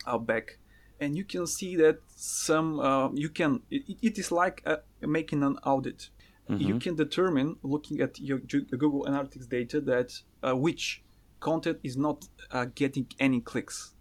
[0.08, 0.58] uh, back,
[1.02, 5.44] and you can see that some uh, you can it, it is like uh, making
[5.44, 6.10] an audit
[6.50, 11.04] you can determine looking at your google analytics data that uh, which
[11.40, 13.94] content is not uh, getting any clicks.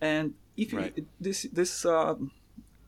[0.00, 1.06] And if you, Right.
[1.20, 2.14] this this uh,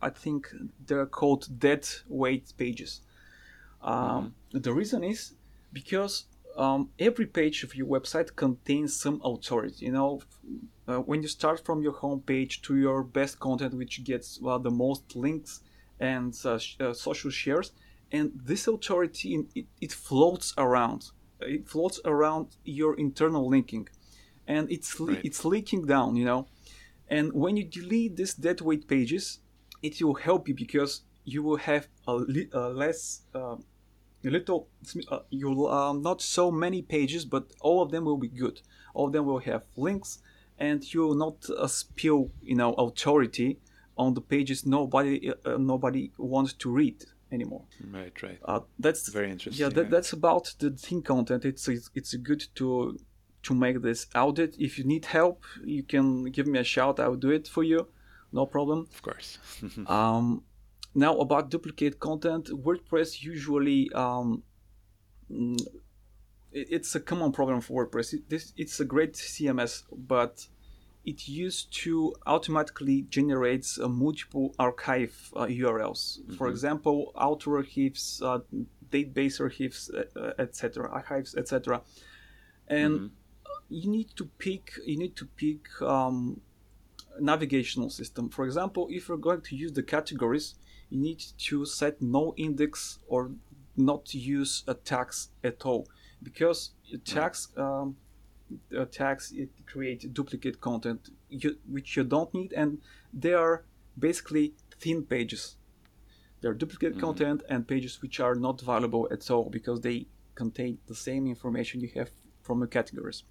[0.03, 0.49] i think
[0.87, 3.03] they're called dead weight pages.
[3.83, 5.35] Um, the reason is
[5.73, 6.25] because
[6.57, 9.87] um, every page of your website contains some authority.
[9.87, 10.21] You know
[10.89, 14.59] uh, when you start from your home page to your best content which gets uh,
[14.59, 15.61] the most links
[16.01, 17.73] and uh, sh- uh, social shares
[18.13, 21.11] and this authority it, it floats around.
[21.41, 23.89] It floats around your internal linking.
[24.47, 25.25] And it's le- Right.
[25.25, 26.47] it's leaking down you know?
[27.09, 29.41] And when you delete these dead weight pages
[29.83, 33.57] it will help you because you will have a li- uh, less uh,
[34.25, 34.69] a little
[35.09, 38.61] uh, you'll uh, not so many pages but all of them will be good.
[38.95, 40.19] All of them will have links
[40.59, 43.59] and you will not uh, spill you know authority
[43.97, 47.63] on the pages nobody uh, nobody wants to read anymore
[47.93, 48.39] Right, right.
[48.45, 49.63] uh, that's Very interesting.
[49.65, 49.91] yeah that, yeah.
[49.91, 52.97] that's about the thin content it's, it's it's good to
[53.43, 57.15] to make this audit if you need help you can give me a shout i'll
[57.17, 57.87] do it for you
[58.33, 59.39] no problem Of course.
[59.87, 60.43] um,
[60.95, 64.43] now about duplicate content, WordPress usually um,
[66.53, 68.13] it- it's a common problem for WordPress.
[68.15, 70.47] It, this it's a great CMS, but
[71.05, 76.19] it used to automatically generates uh, multiple archive uh, URLs.
[76.37, 78.41] For example, author archives, uh,
[78.91, 81.83] date-based archives, uh, etc., archives, etc.
[82.69, 83.11] And
[83.69, 84.73] you need to pick.
[84.85, 85.81] You need to pick.
[85.83, 86.41] Um,
[87.19, 88.29] navigational system.
[88.29, 90.55] For example, if you're going to use the categories,
[90.91, 93.33] you need to set no index or
[93.77, 95.87] not use a tags at all
[96.23, 96.71] because
[97.05, 98.10] tags um, uh,
[98.91, 102.79] tags it create duplicate content you, which you don't need and
[103.13, 103.65] they are
[103.99, 105.57] basically thin pages.
[106.41, 110.95] They're duplicate content and pages which are not valuable at all because they contain the
[110.95, 112.11] same information you have
[112.43, 113.25] from the categories.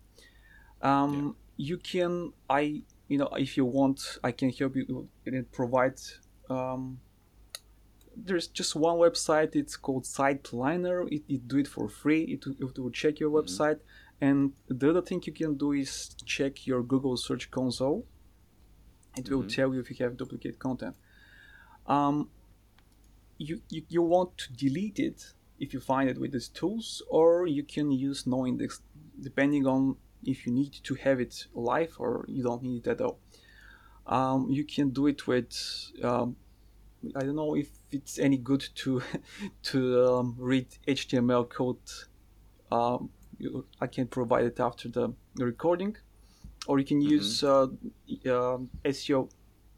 [0.82, 6.00] Um, You can, I, you know, if you want, I can help you and provide.
[6.50, 7.00] Um,
[8.16, 9.56] there's just one website.
[9.56, 10.98] It's called SiteLiner.
[11.12, 12.22] It, it do it for free.
[12.34, 13.80] It, it will check your website.
[14.22, 18.06] And the other thing you can do is check your Google Search Console.
[19.18, 20.96] It will tell you if you have duplicate content.
[21.88, 22.30] Um,
[23.38, 27.48] you, you you want to delete it if you find it with these tools, or
[27.48, 28.82] you can use no index,
[29.22, 33.02] depending on if you need to have it live or you don't need it at
[33.02, 33.20] all.
[34.06, 35.54] Um, you can do it with
[36.04, 36.36] um,
[37.16, 39.02] I don't know if it's any good to
[39.64, 41.78] to um, read HTML code.
[43.40, 45.96] Um, you, I can provide it after the recording,
[46.68, 47.68] or you can use uh,
[48.26, 49.30] uh, SEO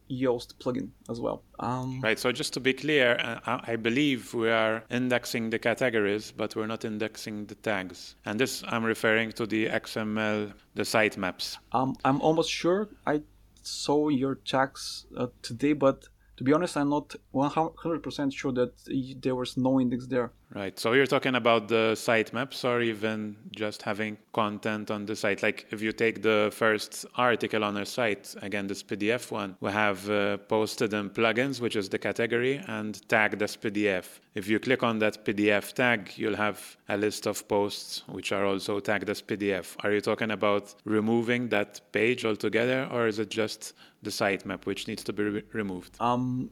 [0.09, 1.41] Yoast plugin as well.
[1.59, 2.19] Um, Right.
[2.19, 6.55] So just to be clear, uh, I I believe we are indexing the categories, but
[6.55, 8.15] we're not indexing the tags.
[8.25, 11.57] And this I'm referring to the XML, the sitemaps.
[11.71, 13.21] Um, I'm almost sure I
[13.63, 18.73] saw your tags uh, today, but to be honest, I'm not 100% sure that
[19.21, 20.31] there was no index there.
[20.53, 20.77] Right.
[20.77, 25.41] So you're talking about the sitemaps or even just having content on the site.
[25.41, 29.71] Like if you take the first article on our site, again, this PDF one, we
[29.71, 34.19] have uh, posted in plugins, which is the category, and tagged as PDF.
[34.35, 38.45] If you click on that PDF tag, you'll have a list of posts which are
[38.45, 39.77] also tagged as PDF.
[39.85, 44.85] Are you talking about removing that page altogether, or is it just the sitemap which
[44.89, 45.95] needs to be re- removed?
[46.01, 46.49] Um,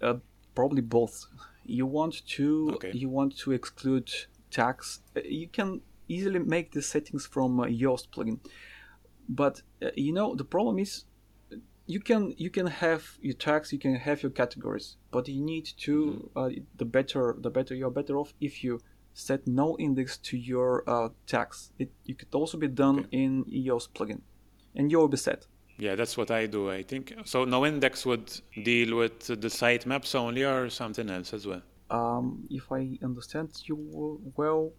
[0.00, 0.14] uh,
[0.54, 1.26] probably both.
[1.64, 2.92] You want to Okay.
[2.92, 4.10] you want to exclude
[4.50, 5.00] tags.
[5.16, 8.38] Uh, You can easily make the settings from uh, Yoast plugin,
[9.28, 11.04] but uh, you know the problem is
[11.86, 15.66] you can you can have your tags, you can have your categories, but you need
[15.78, 18.80] to uh, the better the better you're better off if you
[19.14, 21.72] set no index to your uh, tags.
[21.78, 23.08] It you could also be done Okay.
[23.22, 24.20] in Yoast plugin,
[24.74, 25.46] and you will be set.
[25.78, 27.12] Yeah, that's what I do, I think.
[27.24, 28.30] So no index would
[28.62, 31.62] deal with the sitemaps only or something else as well.
[31.90, 33.76] um, if I understand you
[34.36, 34.72] well,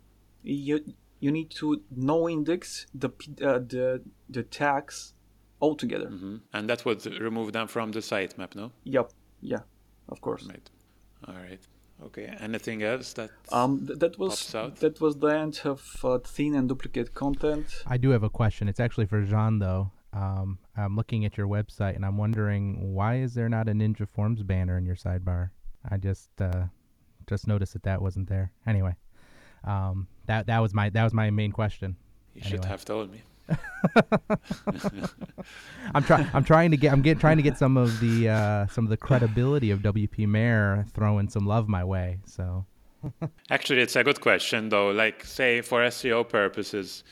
[0.44, 0.80] you
[1.20, 3.10] you need to no index the
[3.42, 5.14] uh, the the tags
[5.60, 6.10] altogether.
[6.10, 6.36] Mm-hmm.
[6.54, 8.72] And that would remove them from the sitemap, no?
[8.84, 9.12] Yep.
[9.42, 9.64] Yeah.
[10.10, 10.44] Of course.
[10.48, 10.70] Right.
[11.28, 11.62] All right.
[12.04, 12.26] Okay.
[12.40, 16.68] Anything else that um th- that was that was the end of uh, thin and
[16.68, 17.68] duplicate content.
[17.88, 18.68] I do have a question.
[18.68, 19.92] It's actually for Jean though.
[20.14, 24.08] Um, I'm looking at your website and I'm wondering why is there not a Ninja
[24.08, 25.52] Forms banner in your sidebar?
[25.90, 26.66] I just uh,
[27.28, 28.52] just noticed that that wasn't there.
[28.66, 28.96] Anyway,
[29.64, 31.96] um, that that was my that was my main question.
[32.34, 32.58] You anyway.
[32.58, 33.22] should have told me.
[35.94, 36.30] I'm trying.
[36.34, 36.92] I'm trying to get.
[36.94, 40.28] I'm get, trying to get some of the uh, some of the credibility of WP
[40.28, 42.20] Mayor throwing some love my way.
[42.26, 42.66] So.
[43.50, 44.92] Actually, it's a good question though.
[44.92, 47.04] Like, say for SEO purposes,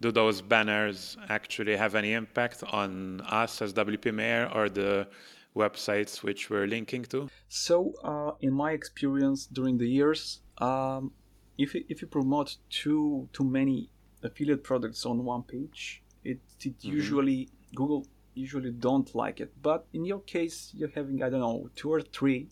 [0.00, 5.08] do those banners actually have any impact on us as WP Mayor or the
[5.56, 7.28] websites which we're linking to?
[7.48, 11.12] So, uh, in my experience during the years, um,
[11.56, 13.90] if you, if you promote too too many
[14.22, 16.88] affiliate products on one page, it, it mm-hmm.
[16.88, 19.52] usually Google usually don't like it.
[19.60, 22.48] But in your case, you're having I don't know two or three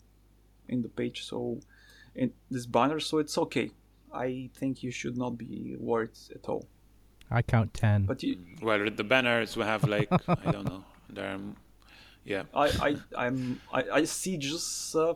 [0.67, 1.59] in the page, so
[2.15, 3.71] in this banner, so it's okay.
[4.13, 6.67] I think you should not be worried at all.
[7.29, 8.05] I count ten.
[8.05, 10.83] But you, well, the banners we have like I don't know.
[11.09, 11.39] There, are,
[12.25, 12.43] yeah.
[12.53, 15.13] I I I'm I, I see just uh,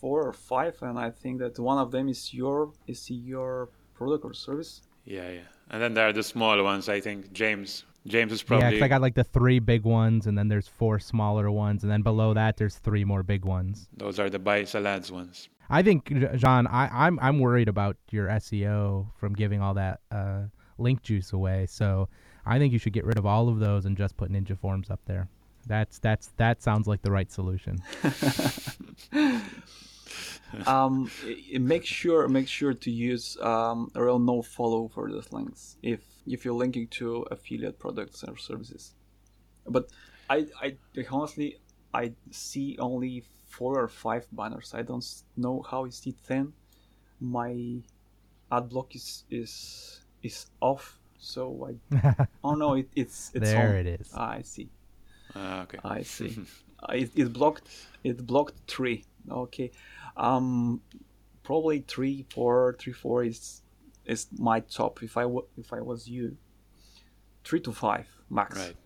[0.00, 4.24] four or five, and I think that one of them is your is your product
[4.24, 4.82] or service.
[5.04, 5.40] Yeah, yeah.
[5.70, 6.88] And then there are the small ones.
[6.88, 8.84] I think James James is probably yeah.
[8.84, 12.02] I got like the three big ones, and then there's four smaller ones, and then
[12.02, 13.88] below that there's three more big ones.
[13.96, 15.48] Those are the buy sell ads ones.
[15.70, 20.44] I think John, I, I'm I'm worried about your SEO from giving all that uh,
[20.78, 21.66] link juice away.
[21.66, 22.08] So
[22.46, 24.90] I think you should get rid of all of those and just put Ninja Forms
[24.90, 25.28] up there.
[25.66, 27.78] That's that's that sounds like the right solution.
[30.66, 31.10] um,
[31.52, 36.44] make sure make sure to use um, rel no follow for those links if if
[36.44, 38.94] you're linking to affiliate products or services.
[39.66, 39.90] But
[40.30, 40.76] I I
[41.10, 41.58] honestly
[41.92, 44.72] I see only four or five banners.
[44.74, 45.04] I don't
[45.36, 46.52] know how is it then.
[47.20, 47.82] My
[48.50, 53.76] ad block is is is off, so I oh no it, it's it's there on.
[53.76, 54.10] it is.
[54.14, 54.68] Ah, I see.
[55.34, 55.78] Uh, okay.
[55.84, 56.38] I see.
[56.82, 57.68] uh, it, it blocked
[58.04, 59.04] it blocked three.
[59.30, 59.70] Okay.
[60.16, 60.80] Um,
[61.42, 63.62] probably three, four, three, four is
[64.06, 65.02] is my top.
[65.02, 66.36] If I w- if I was you,
[67.44, 68.56] three to five max.
[68.58, 68.76] Right.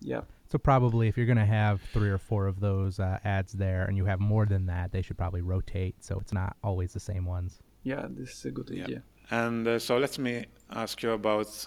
[0.00, 0.22] Yeah.
[0.50, 3.84] So probably if you're going to have three or four of those uh, ads there,
[3.84, 6.98] and you have more than that, they should probably rotate so it's not always the
[7.00, 7.60] same ones.
[7.84, 8.84] Yeah, this is a good Yeah.
[8.84, 9.02] idea.
[9.30, 11.66] And uh, so let me ask you about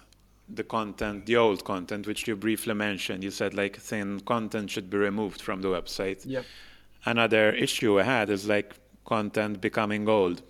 [0.49, 3.23] the content, the old content, which you briefly mentioned.
[3.23, 6.23] You said like thin content should be removed from the website.
[6.25, 6.45] Yep.
[7.05, 10.41] Another issue I had is like content becoming old,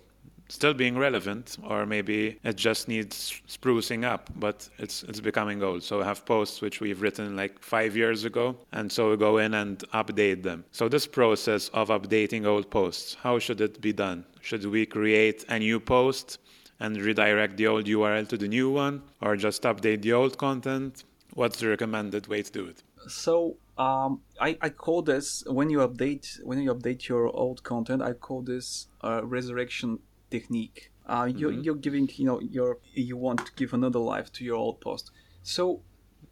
[0.48, 5.82] still being relevant, or maybe it just needs sprucing up, but it's it's becoming old.
[5.82, 9.38] So I have posts which we've written like five years ago, and so we go
[9.38, 10.64] in and update them.
[10.72, 14.24] So this process of updating old posts, how should it be done?
[14.40, 16.38] Should we create a new post?
[16.80, 21.04] And redirect the old URL to the new one, or just update the old content?
[21.34, 22.82] What's the recommended way to do it?
[23.08, 28.02] So um, I, I call this when you update when you update your old content.
[28.02, 29.98] I call this a resurrection
[30.30, 30.90] technique.
[31.06, 31.64] Uh, you're, Mhm.
[31.64, 35.10] you're giving you know your you want to give another life to your old post.
[35.42, 35.82] So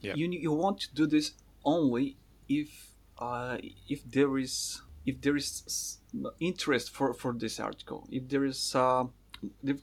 [0.01, 0.15] Yeah.
[0.17, 1.27] you you want to do this
[1.65, 2.17] only
[2.49, 2.71] if
[3.19, 5.99] uh, if there is if there is
[6.41, 8.07] interest for, for this article.
[8.11, 9.05] If there is uh,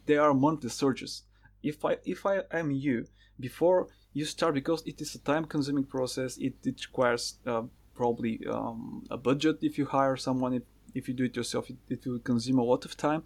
[0.06, 1.24] there are monthly searches.
[1.62, 3.06] If I if I am you
[3.40, 8.40] before you start because it is a time consuming process it, it requires uh, probably
[8.50, 10.64] um, a budget if you hire someone if,
[10.96, 13.24] if you do it yourself it, it will consume a lot of time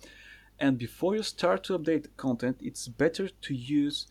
[0.59, 4.07] and before you start to update content it's better to use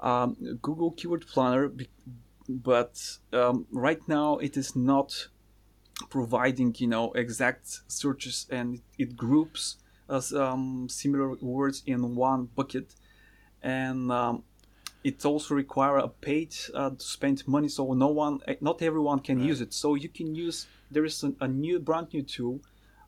[0.00, 1.72] um, google keyword planner
[2.48, 5.28] but um, right now it is not
[6.10, 9.76] providing you know exact searches and it, it groups
[10.08, 12.94] as um, similar words in one bucket
[13.62, 14.42] and um,
[15.02, 19.18] it also require a paid uh, to spend money so no one eh, not everyone
[19.20, 19.48] can Right.
[19.48, 22.60] use it so you can use there is a, a new brand new tool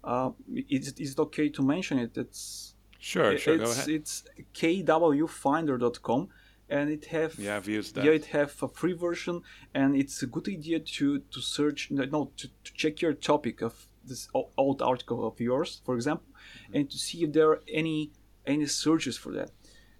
[0.04, 0.30] uh,
[0.68, 3.88] is, is it okay to mention it it's Sure, sure, go it's, ahead.
[3.88, 4.24] it's
[4.54, 6.28] kwfinder.com
[6.68, 8.04] and it have Yeah, I've used that.
[8.04, 9.42] yeah it have a free version
[9.74, 13.62] and it's a good idea to to search no no, to, to check your topic
[13.62, 16.76] of this old article of yours for example Mm-hmm.
[16.76, 18.10] and to see if there are any
[18.46, 19.50] any searches for that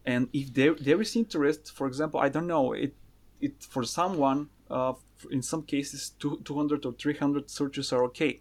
[0.04, 2.94] and if there there is interest for example i don't know it
[3.40, 4.94] it for someone uh,
[5.30, 8.40] in some cases two, 200 or 300 searches are okay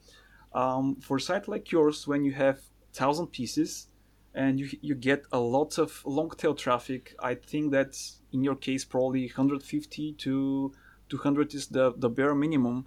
[0.53, 2.57] um, for a site like yours when you have
[2.97, 3.87] 1000 pieces
[4.33, 7.15] and you you get a lot of long tail traffic.
[7.19, 7.97] I think that
[8.33, 10.73] in your case probably 150 to
[11.09, 12.85] 200 is the the bare minimum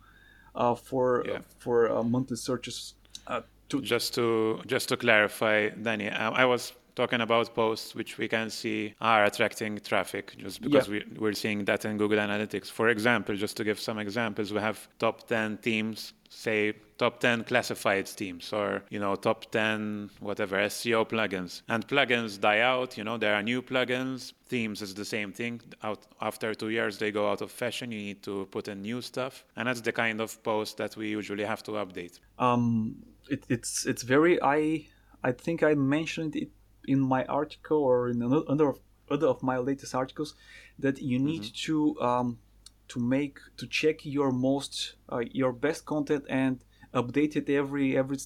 [0.54, 1.40] uh, for Yeah.
[1.58, 2.94] for uh, monthly searches.
[3.68, 8.26] To Just to just to clarify, Danny, I, I was talking about posts which we
[8.26, 12.68] can see are attracting traffic just because we, we're seeing that in Google Analytics.
[12.70, 17.44] For example, just to give some examples, we have top 10 teams, say top 10
[17.44, 21.62] classified teams or, you know, top 10 whatever SEO plugins.
[21.68, 24.32] And plugins die out, you know, there are new plugins.
[24.46, 25.60] Themes is the same thing.
[25.84, 27.92] Out after two years they go out of fashion.
[27.92, 29.44] You need to put in new stuff.
[29.56, 32.18] And that's the kind of post that we usually have to update.
[32.40, 32.96] um,
[33.30, 34.86] it, it's it's very I
[35.22, 36.50] I think I mentioned it
[36.86, 38.78] in my article or in another other of,
[39.10, 40.34] other of my latest articles
[40.78, 42.38] that you need to um,
[42.88, 46.64] to make to check your most uh, your best content and
[46.94, 48.18] update it every every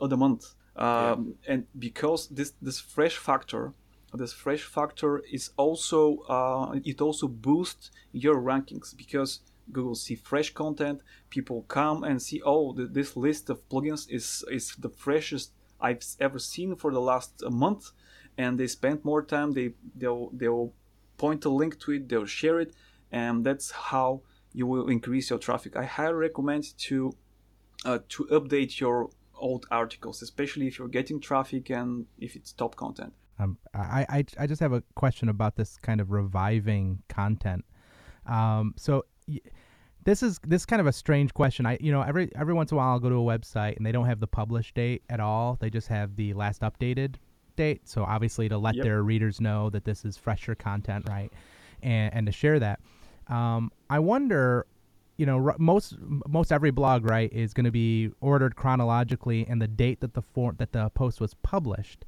[0.00, 0.54] other month.
[0.76, 3.74] Um, and because this this fresh factor
[4.14, 9.40] this fresh factor is also uh, it also boosts your rankings because
[9.72, 11.00] Google see fresh content.
[11.30, 16.02] People come and see, oh, th- this list of plugins is is the freshest I've
[16.18, 17.92] ever seen for the last uh, month,
[18.36, 19.52] and they spend more time.
[19.52, 20.72] They they'll they'll
[21.16, 22.08] point a link to it.
[22.08, 22.74] They'll share it,
[23.10, 25.76] and that's how you will increase your traffic.
[25.76, 27.12] I highly recommend to
[27.84, 32.76] uh, to update your old articles, especially if you're getting traffic and if it's top
[32.76, 33.12] content.
[33.38, 37.64] Um, I, I, I just have a question about this kind of reviving content.
[38.26, 39.40] Um, so y-
[40.04, 41.66] this is this is kind of a strange question.
[41.66, 43.84] I you know every every once in a while I'll go to a website and
[43.84, 45.56] they don't have the published date at all.
[45.60, 47.16] They just have the last updated
[47.56, 47.88] date.
[47.88, 48.84] So obviously to let Yep.
[48.84, 51.32] their readers know that this is fresher content, right?
[51.82, 52.80] And and to share that.
[53.28, 54.66] Um, I wonder
[55.18, 55.96] you know r- most
[56.26, 60.22] most every blog right is going to be ordered chronologically and the date that the
[60.22, 62.06] for- that the post was published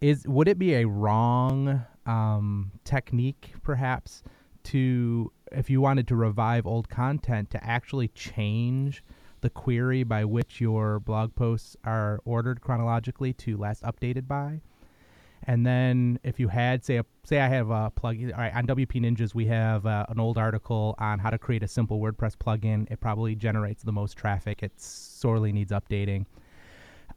[0.00, 4.24] is would it be a wrong um, technique perhaps
[4.64, 9.02] to if you wanted to revive old content to actually change
[9.40, 14.60] the query by which your blog posts are ordered chronologically to last updated by
[15.44, 18.66] and then if you had say a say I have a plugin all right on
[18.66, 22.36] WP Ninjas we have uh, an old article on how to create a simple WordPress
[22.36, 26.26] plugin it probably generates the most traffic it sorely needs updating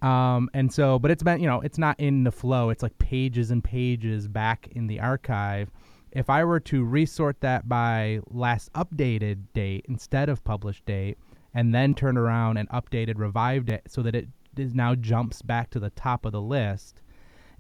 [0.04, 2.70] um, and so, but it's been, you know, it's not in the flow.
[2.70, 5.72] It's like pages and pages back in the archive.
[6.14, 11.18] If I were to resort that by last updated date instead of published date,
[11.56, 15.72] and then turn around and updated, revived it so that it is now jumps back
[15.72, 17.02] to the top of the list,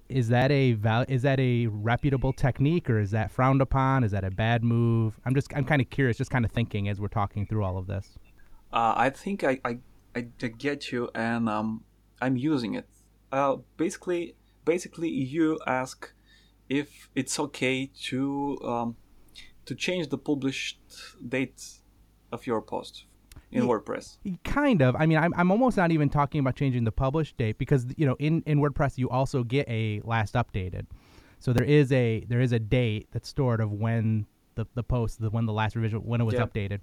[0.07, 4.03] is that a val- is that a reputable technique or is that frowned upon?
[4.03, 5.19] Is that a bad move?
[5.25, 7.77] I'm just I'm kind of curious, just kind of thinking as we're talking through all
[7.77, 8.17] of this.
[8.71, 11.83] Uh, I think i i get you, and um,
[12.21, 12.87] I'm using it.
[13.31, 14.35] Uh, basically,
[14.65, 16.13] basically, you ask
[16.79, 17.77] if it's okay
[18.09, 18.19] to
[18.63, 18.95] um,
[19.65, 20.79] to change the published
[21.35, 21.61] date
[22.31, 23.05] of your post
[23.51, 24.17] in WordPress.
[24.43, 27.57] kind of i mean I'm, I'm almost not even talking about changing the published date
[27.59, 30.85] because you know in, in wordpress you also get a last updated
[31.39, 35.21] so there is a there is a date that's stored of when the, the post
[35.21, 36.45] the when the last revision when it was Yeah.
[36.47, 36.79] updated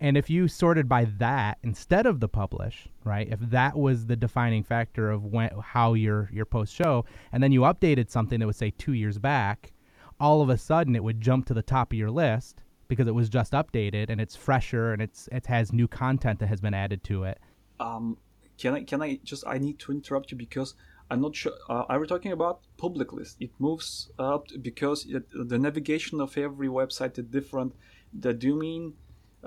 [0.00, 4.16] and if you sorted by that instead of the publish right if that was the
[4.16, 8.46] defining factor of when how your your posts show and then you updated something that
[8.46, 9.72] would say two years back
[10.18, 13.14] all of a sudden it would jump to the top of your list because it
[13.14, 16.74] was just updated and it's fresher and it's it has new content that has been
[16.74, 17.38] added to it.
[17.80, 18.18] Um,
[18.58, 20.74] can I can I just I need to interrupt you because
[21.10, 21.52] I'm not sure.
[21.68, 23.36] Uh, are we talking about public list?
[23.40, 27.74] It moves up because it, the navigation of every website is different.
[28.12, 28.94] The, do you mean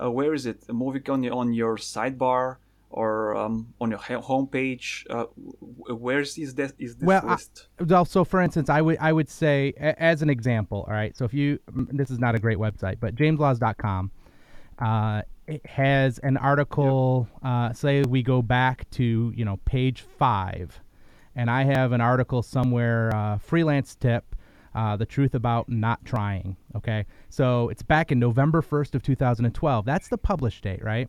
[0.02, 0.68] uh, where is it?
[0.72, 2.56] Moving on your, on your sidebar
[2.90, 5.04] or um, on your homepage?
[5.10, 5.24] Uh,
[5.94, 7.68] where is this is this Well, I- list?
[7.78, 11.16] Well, so for instance, I would I would say a- as an example, all right.
[11.16, 14.10] So if you this is not a great website, but jameslaws.com
[14.78, 17.28] uh, it has an article.
[17.42, 20.80] Uh, say we go back to you know page five,
[21.36, 24.34] and I have an article somewhere uh, freelance tip.
[24.72, 26.56] Uh, the truth about not trying.
[26.76, 29.84] Okay, so it's back in November first of 2012.
[29.84, 31.08] That's the published date, right?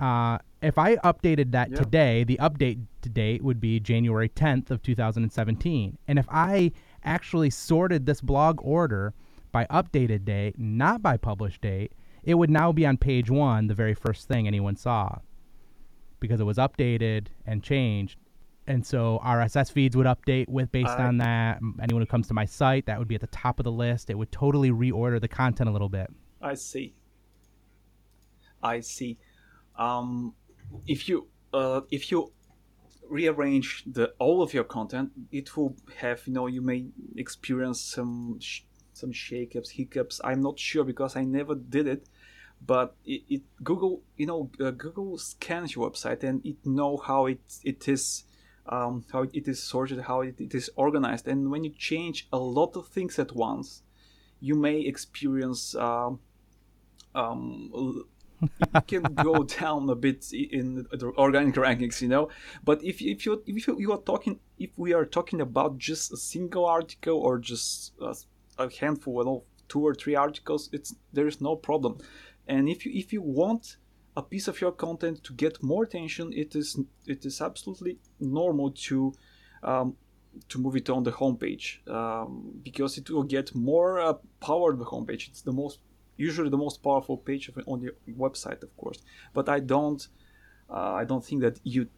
[0.00, 1.76] Uh, if I updated that Yeah.
[1.78, 5.96] today, the update to date would be January 10th of 2017.
[6.08, 6.72] And if I
[7.04, 9.14] actually sorted this blog order
[9.52, 11.92] by updated date, not by published date,
[12.24, 15.18] it would now be on page one, the very first thing anyone saw,
[16.18, 18.18] because it was updated and changed.
[18.68, 21.58] And so RSS feeds would update with based I- on that.
[21.82, 24.10] Anyone who comes to my site, that would be at the top of the list.
[24.10, 26.08] It would totally reorder the content a little bit.
[26.40, 26.94] I see.
[28.62, 29.18] I see.
[29.76, 30.34] Um,
[30.86, 32.32] if you uh, if you
[33.08, 38.38] rearrange the all of your content, it will have you know you may experience some
[38.40, 38.62] sh-
[38.92, 40.20] some shakeups, hiccups.
[40.22, 42.08] I'm not sure because I never did it,
[42.64, 47.26] but it, it Google you know uh, Google scans your website and it know how
[47.26, 48.24] it it is.
[48.70, 52.38] Um, how it is sorted, how it, it is organized, and when you change a
[52.38, 53.82] lot of things at once,
[54.40, 56.20] you may experience um,
[57.14, 57.70] um,
[58.42, 62.28] you can go down a bit in the organic rankings, you know.
[62.64, 66.12] But if if you if you, you are talking if we are talking about just
[66.12, 68.14] a single article or just a,
[68.58, 71.98] a handful of two or three articles, it's there is no problem.
[72.46, 73.76] And if you if you want
[74.18, 76.68] a piece of your content to get more attention, it is
[77.06, 79.12] it is absolutely normal to
[79.62, 79.96] um,
[80.50, 81.66] to move it on the homepage
[81.98, 82.30] um,
[82.68, 85.28] because it will get more uh, power on the homepage.
[85.30, 85.78] It's the most
[86.16, 87.94] usually the most powerful page on your
[88.24, 89.00] website, of course.
[89.32, 90.02] But I don't,
[90.68, 91.88] uh, I don't think that you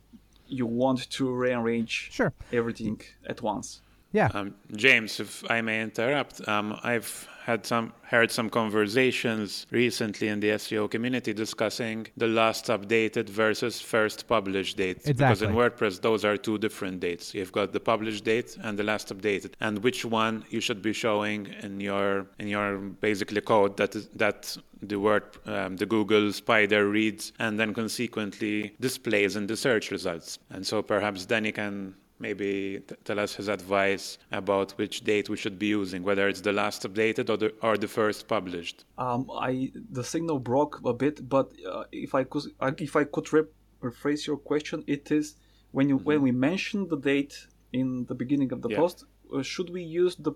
[0.58, 2.32] you want to rearrange sure.
[2.52, 3.00] everything
[3.32, 3.80] at once.
[4.12, 4.28] Yeah.
[4.34, 10.40] Um, James, if I may interrupt, um, I've had some heard some conversations recently in
[10.40, 14.98] the SEO community discussing the last updated versus first published date.
[14.98, 15.14] Exactly.
[15.14, 17.34] Because in WordPress, those are two different dates.
[17.34, 20.92] You've got the published date and the last updated, and which one you should be
[20.92, 26.32] showing in your in your basically code that is, that the word um, the Google
[26.32, 30.38] Spider reads and then consequently displays in the search results.
[30.50, 35.28] And so perhaps then you can maybe t- tell us his advice about which date
[35.28, 38.84] we should be using, whether it's the last updated or the, or the first published.
[38.98, 42.44] Um, I the signal broke a bit, but uh, if I could
[42.78, 43.52] if I could re-
[43.82, 45.36] rephrase your question, it is
[45.72, 46.04] when you mm-hmm.
[46.04, 47.34] when we mention the date
[47.72, 48.76] in the beginning of the yeah.
[48.76, 49.04] post,
[49.34, 50.32] uh, should we use the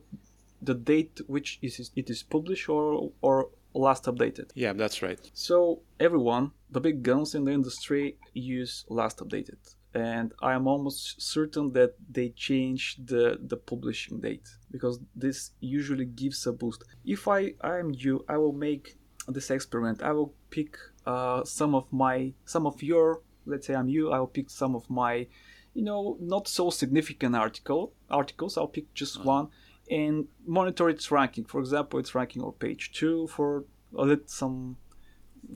[0.63, 4.51] the date which is it is published or or last updated?
[4.55, 5.21] Yeah, that's right.
[5.35, 9.59] So everyone, the big guns in the industry use last updated
[9.95, 16.05] and I am almost certain that they change the the publishing date because this usually
[16.05, 16.83] gives a boost.
[17.05, 18.97] If I I am you, I will make
[19.29, 20.03] this experiment.
[20.03, 20.77] I will pick
[21.07, 24.11] uh, some of my some of your let's say I'm you.
[24.11, 25.29] I will pick some of my
[25.75, 28.59] you know not so significant article articles.
[28.59, 29.29] I'll pick just uh-huh.
[29.29, 29.49] one
[29.89, 31.45] and monitor its ranking.
[31.45, 33.65] For example, it's ranking on page two for
[33.97, 34.77] uh, some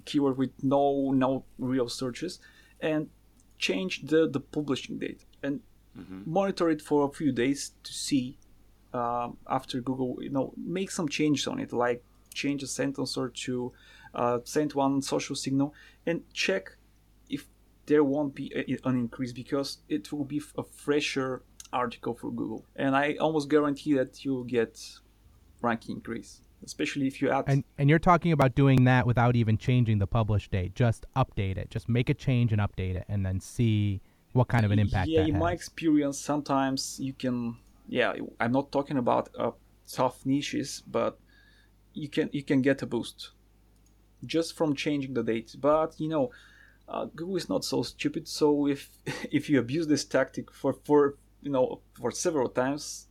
[0.05, 2.39] keyword with no no real searches
[2.80, 3.09] and
[3.59, 5.61] change the, the publishing date and
[5.99, 6.23] mm-hmm.
[6.25, 8.39] monitor it for a few days to see
[8.93, 12.03] um, after Google, you know, make some changes on it, like
[12.33, 13.73] change a sentence or two,
[14.15, 15.75] uh, send one social signal,
[16.07, 16.77] and check
[17.29, 17.47] if
[17.87, 21.43] there won't be a, an increase because it will be a fresher
[21.73, 22.65] article for Google.
[22.77, 24.81] And I almost guarantee that you'll get
[25.61, 29.57] ranking increase especially if you add and and you're talking about doing that without even
[29.57, 33.25] changing the publish date just update it just make a change and update it and
[33.25, 34.01] then see
[34.33, 35.41] what kind of an impact yeah in has.
[35.41, 37.57] my experience sometimes you can
[37.89, 39.51] yeah i'm not talking about uh,
[39.91, 41.19] tough niches but
[41.95, 43.31] you can you can get a boost
[44.25, 46.31] just from changing the date but you know
[46.89, 48.91] uh, google is not so stupid so if
[49.31, 53.07] if you abuse this tactic for for you know for several times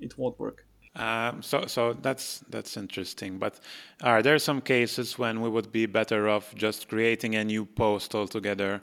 [0.00, 0.66] it won't work
[0.96, 3.38] um, so, so that's that's interesting.
[3.38, 3.60] But
[4.02, 8.14] are there some cases when we would be better off just creating a new post
[8.14, 8.82] altogether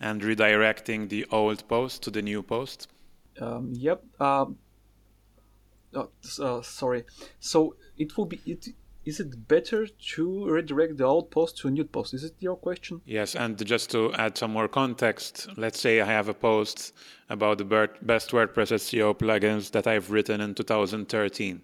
[0.00, 2.88] and redirecting the old post to the new post?
[3.40, 4.02] Um, yep.
[4.20, 4.56] Um,
[5.94, 7.04] oh, uh, sorry.
[7.38, 8.68] So it will be it
[9.04, 12.14] is it better to redirect the old post to a new post?
[12.14, 13.00] Is it your question?
[13.04, 16.92] Yes, and just to add some more context, let's say I have a post
[17.28, 17.64] about the
[18.02, 21.60] best WordPress SEO plugins that I've written in 2013.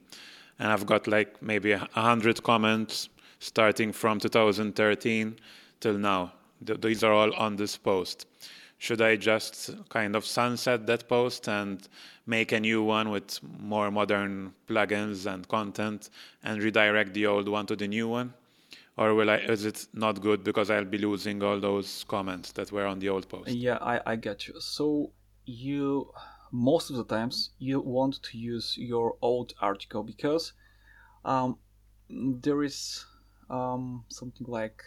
[0.58, 3.08] And I've got like maybe 100 comments
[3.38, 5.36] starting from 2013
[5.80, 6.32] till now.
[6.60, 8.26] these are all on this post.
[8.78, 11.86] Should I just kind of sunset that post and
[12.26, 16.10] make a new one with more modern plugins and content
[16.44, 18.34] and redirect the old one to the new one?
[18.96, 22.72] Or will I, is it not good because I'll be losing all those comments that
[22.72, 23.48] were on the old post?
[23.48, 24.60] Yeah, I, I get you.
[24.60, 25.12] So
[25.44, 26.12] you,
[26.50, 30.52] most of the times, you want to use your old article because
[31.24, 31.58] um,
[32.10, 33.04] there is
[33.50, 34.82] um, something like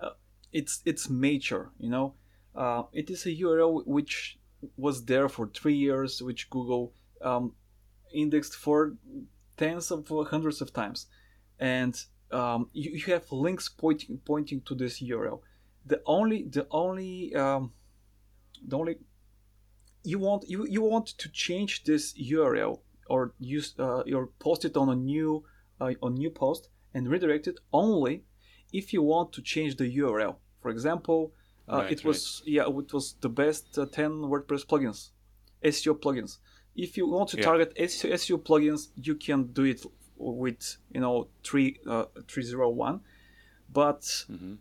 [0.00, 0.10] uh,
[0.52, 2.14] it's it's major, you know.
[2.60, 4.38] Uh, it is a URL which
[4.76, 6.92] was there for three years, which Google
[7.22, 7.54] um,
[8.12, 8.96] indexed for
[9.56, 11.06] tens of hundreds of times,
[11.58, 11.94] and
[12.30, 15.40] um, you, you, have links pointing pointing to this URL.
[15.86, 17.72] The only the only um,
[18.68, 18.98] the only
[20.04, 24.76] you want you, you want to change this URL or use uh, or post it
[24.76, 25.44] on a new
[25.80, 28.24] uh, on new post and redirect it only
[28.70, 30.36] if you want to change the URL.
[30.60, 31.32] For example,
[31.78, 35.10] Right, it was yeah, it was the best uh, 10 WordPress plugins,
[35.62, 36.38] SEO plugins.
[36.74, 37.44] If you want to Yeah.
[37.44, 39.84] target SEO, SEO plugins, you can do it
[40.16, 43.00] with you know three uh, 301,
[43.72, 44.54] but Mm-hmm.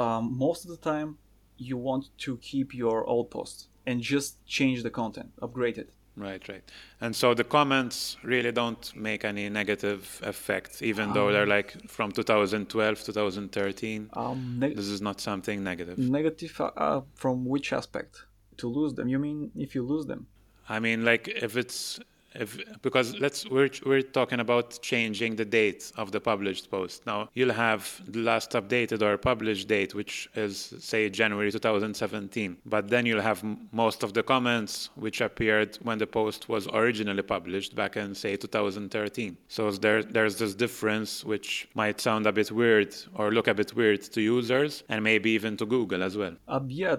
[0.00, 1.18] um, most of the time
[1.56, 5.92] you want to keep your old post and just change the content, upgrade it.
[6.16, 6.62] Right, right.
[7.00, 12.10] And so the comments really don't make any negative effect, even though they're like from
[12.10, 14.10] 2012, 2013.
[14.14, 15.98] Um, ne- This is not something negative.
[15.98, 18.24] negative uh, uh, from which aspect?
[18.58, 19.08] To lose them?
[19.08, 20.26] You mean if you lose them?
[20.68, 22.00] I mean, like if it's
[22.38, 27.06] if because let's we're we're talking about changing the date of the published post.
[27.06, 32.88] Now you'll have the last updated or published date, which is say January 2017, but
[32.88, 37.74] then you'll have most of the comments which appeared when the post was originally published
[37.74, 39.36] back in say 2013.
[39.48, 43.74] So there there's this difference which might sound a bit weird or look a bit
[43.74, 46.36] weird to users and maybe even to Google as well.
[46.48, 46.96] Um, yeah,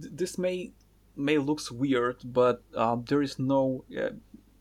[0.00, 0.72] th- this may
[1.16, 4.10] may looks weird, but um, there is no uh,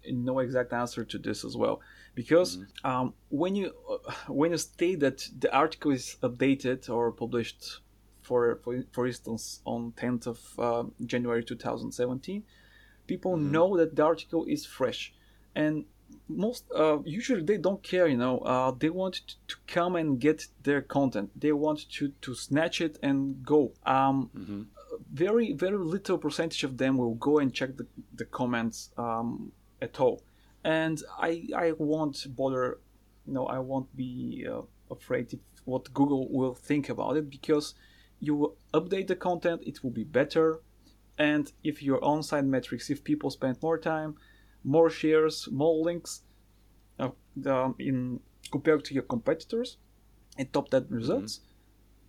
[0.07, 1.81] no exact answer to this as well,
[2.15, 7.81] because um, when you uh, when you state that the article is updated or published,
[8.21, 12.43] for for, for instance, on 10th of uh, January 2017,
[13.07, 15.13] people know that the article is fresh,
[15.55, 15.85] and
[16.27, 20.47] most uh, usually they don't care you know uh, they want to, come and get
[20.63, 21.29] their content.
[21.35, 23.73] They want to to snatch it and go.
[23.85, 24.29] Um,
[25.11, 29.51] very very little percentage of them will go and check the, the comments um,
[29.83, 30.23] at all.
[30.63, 31.31] And i
[31.65, 32.65] i won't bother
[33.27, 34.11] you know i won't be
[34.53, 34.61] uh,
[34.97, 37.75] afraid if what google will think about it because
[38.19, 40.61] you will update the content it will be better.
[41.17, 44.15] And if your on-site metrics if people spend more time
[44.63, 46.11] more shares more links
[46.99, 47.09] uh,
[47.45, 48.19] um, in
[48.51, 49.77] compared to your competitors
[50.37, 51.41] and top 10 results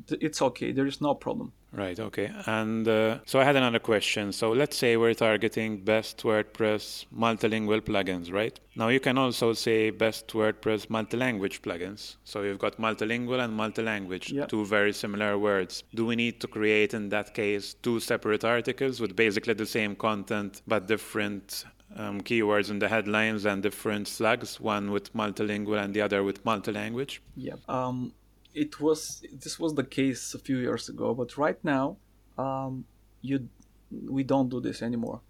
[0.06, 2.30] th- it's okay there is no problem Right, okay.
[2.46, 4.30] And uh, so I had another question.
[4.30, 8.58] So let's say we're targeting best WordPress multilingual plugins, right?
[8.76, 12.16] Now you can also say best WordPress multilanguage plugins.
[12.22, 14.46] So you've got multilingual and multilanguage, Yeah.
[14.46, 15.82] two very similar words.
[15.94, 19.96] Do we need to create in that case two separate articles with basically the same
[19.96, 21.64] content but different
[21.96, 26.44] um, keywords in the headlines and different slugs, one with multilingual and the other with
[26.44, 27.18] multilanguage?
[27.36, 27.54] Yeah.
[27.68, 28.12] Um,
[28.54, 31.96] it was this was the case a few years ago, but right now,
[32.38, 32.84] um,
[33.20, 33.48] you
[33.90, 35.20] we don't do this anymore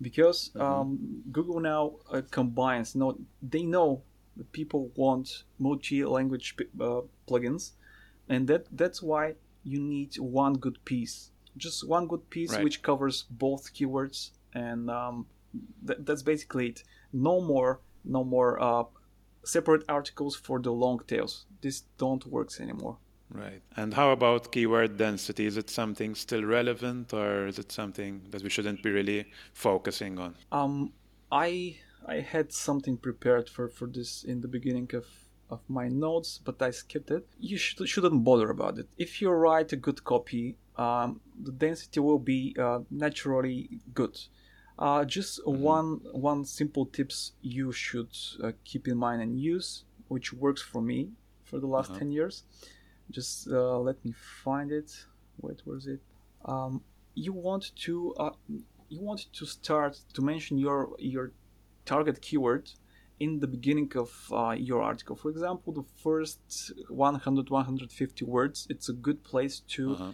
[0.00, 2.94] because um, Google now uh, combines.
[2.94, 4.02] You know, they know
[4.36, 7.72] that people want multi-language uh, plugins,
[8.28, 12.64] and that that's why you need one good piece, just one good piece Right.
[12.64, 15.26] which covers both keywords, and um,
[15.86, 16.84] th- that's basically it.
[17.12, 18.84] No more, no more uh,
[19.44, 21.46] separate articles for the long tails.
[21.60, 22.98] This don't works anymore.
[23.30, 23.62] Right.
[23.76, 25.44] And how about keyword density?
[25.46, 30.18] Is it something still relevant or is it something that we shouldn't be really focusing
[30.18, 30.34] on?
[30.50, 30.92] Um,
[31.30, 31.76] I
[32.06, 35.06] I had something prepared for for this in the beginning of
[35.50, 37.26] of my notes, but I skipped it.
[37.38, 38.88] You should, shouldn't bother about it.
[38.98, 44.18] If you write a good copy, um, the density will be uh, naturally good.
[44.78, 48.10] Uh, just one one simple tips you should
[48.42, 51.10] uh, keep in mind and use, which works for me
[51.44, 51.98] for the last Uh-huh.
[52.00, 52.44] ten years.
[53.10, 54.12] Just uh, let me
[54.44, 54.90] find it.
[55.40, 56.00] Wait, where is it?
[56.44, 56.82] Um,
[57.14, 58.30] you want to uh,
[58.88, 61.32] you want to start to mention your your
[61.84, 62.70] target keyword
[63.18, 65.16] in the beginning of uh, your article.
[65.16, 66.40] For example, the first
[66.88, 68.66] 100 150 words.
[68.70, 70.12] It's a good place to Uh-huh.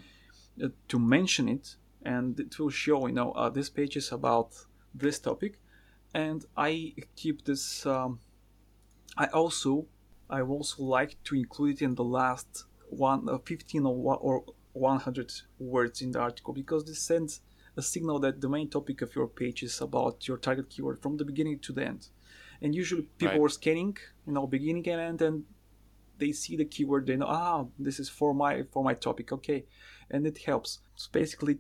[0.65, 4.51] uh, to mention it, and it will show you know uh, this page is about
[4.95, 5.59] this topic,
[6.15, 7.87] and I keep this.
[7.87, 8.21] Um,
[9.17, 9.87] I also
[10.31, 14.45] I also like to include it in the last one uh, 15 or one, or
[14.73, 17.41] 100 words in the article because this sends
[17.77, 21.17] a signal that the main topic of your page is about your target keyword from
[21.17, 22.09] the beginning to the end.
[22.63, 23.47] And usually people Right.
[23.47, 23.97] are scanning,
[24.27, 25.45] you know, beginning and end, and
[26.19, 27.07] they see the keyword.
[27.07, 29.67] They know, ah, this is for my for my topic, okay,
[30.11, 30.79] and it helps.
[30.95, 31.59] So basically,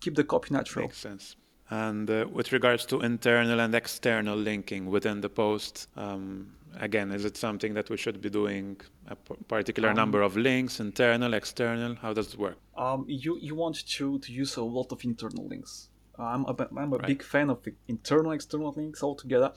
[0.00, 0.84] keep the copy natural.
[0.86, 1.36] Makes sense.
[1.70, 7.24] And uh, with regards to internal and external linking within the post, um, again, is
[7.24, 8.76] it something that we should be doing
[9.06, 11.94] a p- particular Um, number of links, internal, external?
[12.04, 12.56] How does it work?
[12.76, 15.72] um, you you want to to use a lot of internal links.
[16.18, 17.06] I'm a, I'm a Right.
[17.12, 19.50] big fan of internal external links altogether.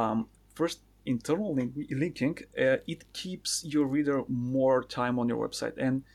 [0.00, 0.18] Um,
[0.54, 1.70] first, internal link,
[2.02, 6.06] linking uh, it keeps your reader more time on your website, and uh,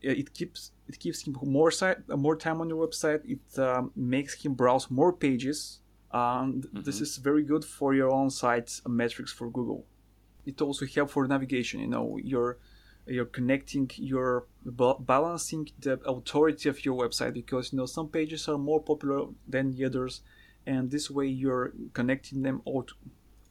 [0.00, 3.20] it keeps it gives him more site, uh, more time on your website.
[3.24, 5.80] It um, makes him browse more pages,
[6.12, 9.84] and this is very good for your on-site metrics for Google.
[10.46, 11.80] It also helps for navigation.
[11.80, 12.58] You know, your
[13.08, 18.58] you're connecting your balancing the authority of your website because you know some pages are
[18.58, 20.20] more popular than the others
[20.66, 22.86] and this way you're connecting them all,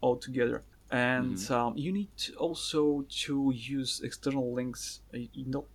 [0.01, 1.53] all together and mm-hmm.
[1.53, 5.65] um, you need also to use external links you know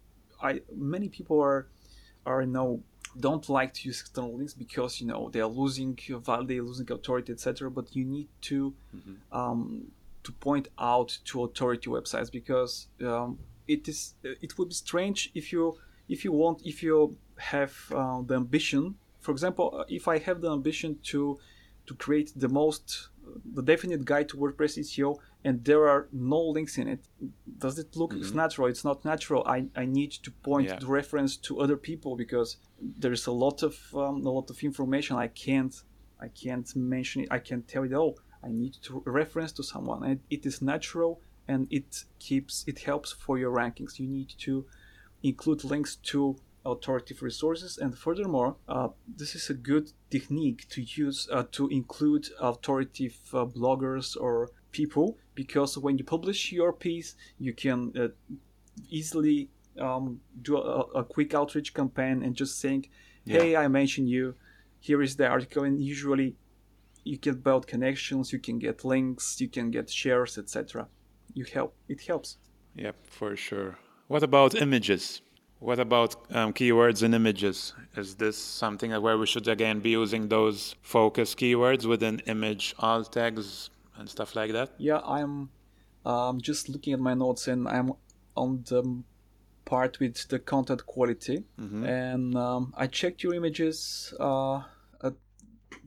[0.43, 1.67] i many people are
[2.27, 2.83] are you know
[3.21, 7.33] don't like to use external links because you know they are losing value losing authority
[7.33, 9.39] etc but you need to mm-hmm.
[9.39, 9.83] um,
[10.23, 13.39] to point out to authority websites because um,
[13.69, 15.77] it is it would be strange if you
[16.09, 20.51] if you want if you have uh, the ambition for example if i have the
[20.51, 21.39] ambition to
[21.87, 23.09] to create the most
[23.55, 27.05] the definite guide to wordpress seo and there are no links in it.
[27.59, 28.37] Does it look mm-hmm.
[28.37, 28.69] natural?
[28.69, 29.43] It's not natural.
[29.47, 30.79] I, I need to point yeah.
[30.79, 35.17] the reference to other people because there's a lot of um, a lot of information.
[35.17, 35.75] I can't
[36.21, 37.29] i can't mention it.
[37.31, 38.19] I can't tell it all.
[38.45, 40.05] I need to reference to someone.
[40.05, 43.99] And it is natural and it keeps it helps for your rankings.
[43.99, 44.65] You need to
[45.23, 47.77] include links to authoritative resources.
[47.77, 53.45] And furthermore uh, this is a good technique to use uh, to include authoritative uh,
[53.45, 58.09] bloggers or people because when you publish your piece you can uh,
[58.89, 59.49] easily
[59.79, 62.87] um, do a, a, quick outreach campaign and just saying
[63.25, 63.61] hey yeah.
[63.61, 64.35] i mentioned you.
[64.81, 65.63] Here is the article.
[65.63, 66.35] And usually
[67.05, 70.87] you can build connections you can get links you can get shares etc
[71.35, 72.39] you help it helps.
[72.77, 73.79] Yep for sure.
[74.09, 75.23] What about images?
[75.59, 77.73] What about um, keywords and images?
[77.97, 83.13] Is this something where we should again be using those focus keywords within image alt
[83.13, 84.71] tags and stuff like that?
[84.79, 85.51] Yeah, I'm
[86.05, 87.93] um, just looking at my notes and I'm
[88.37, 89.03] on the
[89.65, 91.85] part with the content quality, mm-hmm.
[91.85, 94.13] and um, I checked your images.
[94.19, 94.63] Uh,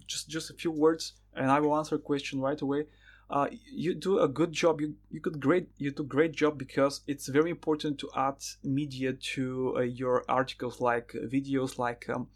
[0.07, 2.85] just just a few words, and I will answer a question right away
[3.29, 4.81] uh, you do a good job.
[4.81, 9.13] You you could great you do great job because it's very important to add media
[9.13, 12.27] to uh, your articles, like videos, like um,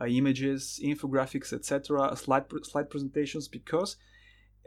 [0.00, 2.16] uh, images, infographics, etc.
[2.16, 3.96] Slide slide presentations because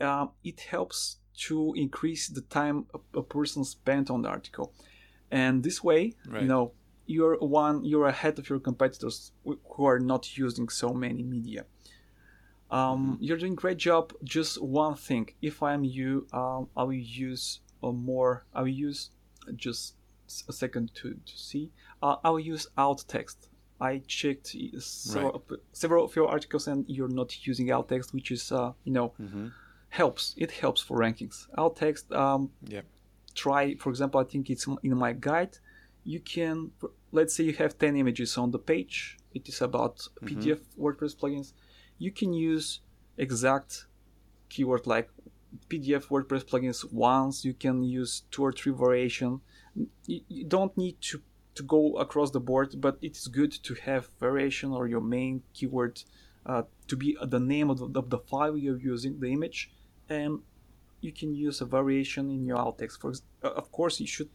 [0.02, 4.74] um, it helps to increase the time a, a, person spent on the article,
[5.32, 6.42] and this way, right.
[6.42, 6.72] you know,
[7.06, 11.66] you're one you're ahead of your competitors who are not using so many media.
[12.72, 14.14] Um, you're doing great job.
[14.24, 15.30] Just one thing.
[15.42, 18.46] If I'm you, um, I will use a more.
[18.54, 19.12] I will use
[19.56, 19.96] just
[20.48, 21.72] a second to to see.
[22.02, 23.50] Uh, I will use alt text.
[23.80, 25.60] I checked several, right.
[25.74, 29.14] several of your articles, and you're not using alt text, which is uh, you know
[29.22, 29.48] mm-hmm.
[30.00, 30.34] Helps.
[30.38, 31.48] It helps for rankings.
[31.58, 32.12] Alt text.
[32.12, 32.42] Um,
[32.76, 32.82] yeah.
[33.34, 35.58] Try, for example, I think it's in my guide.
[36.04, 36.72] You can,
[37.12, 39.18] let's say, you have ten images on the page.
[39.34, 40.28] It is about mm-hmm.
[40.28, 41.54] PDF WordPress plugins
[41.98, 42.82] you can use
[43.18, 43.88] exact
[44.50, 45.10] keyword like
[45.70, 47.46] PDF WordPress plugins once.
[47.46, 49.42] You can use two or three variation.
[50.06, 51.22] You, you don't need to
[51.56, 56.04] to go across the board, but it's good to have variation or your main keyword
[56.46, 59.72] uh, to be the name of the, of the, file you're using, the image,
[60.10, 60.40] and
[61.02, 63.02] you can use a variation in your alt text.
[63.02, 64.30] For uh, of course, you should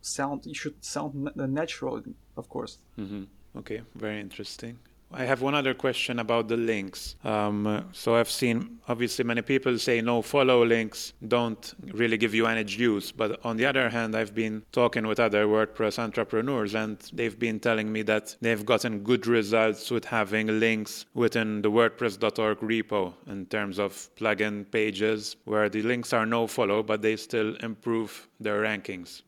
[0.00, 2.02] sound you should sound natural,
[2.36, 2.78] of course.
[2.98, 3.24] Mm-hmm.
[3.58, 4.78] Okay, very interesting.
[5.12, 7.16] I have one other question about the links.
[7.24, 12.46] Um, so I've seen obviously many people say no follow links don't really give you
[12.46, 13.12] any juice.
[13.12, 17.60] But on the other hand, I've been talking with other WordPress entrepreneurs and they've been
[17.60, 23.46] telling me that they've gotten good results with having links within the WordPress.org repo in
[23.46, 28.62] terms of plugin pages where the links are no follow, but they still improve their
[28.62, 29.22] rankings.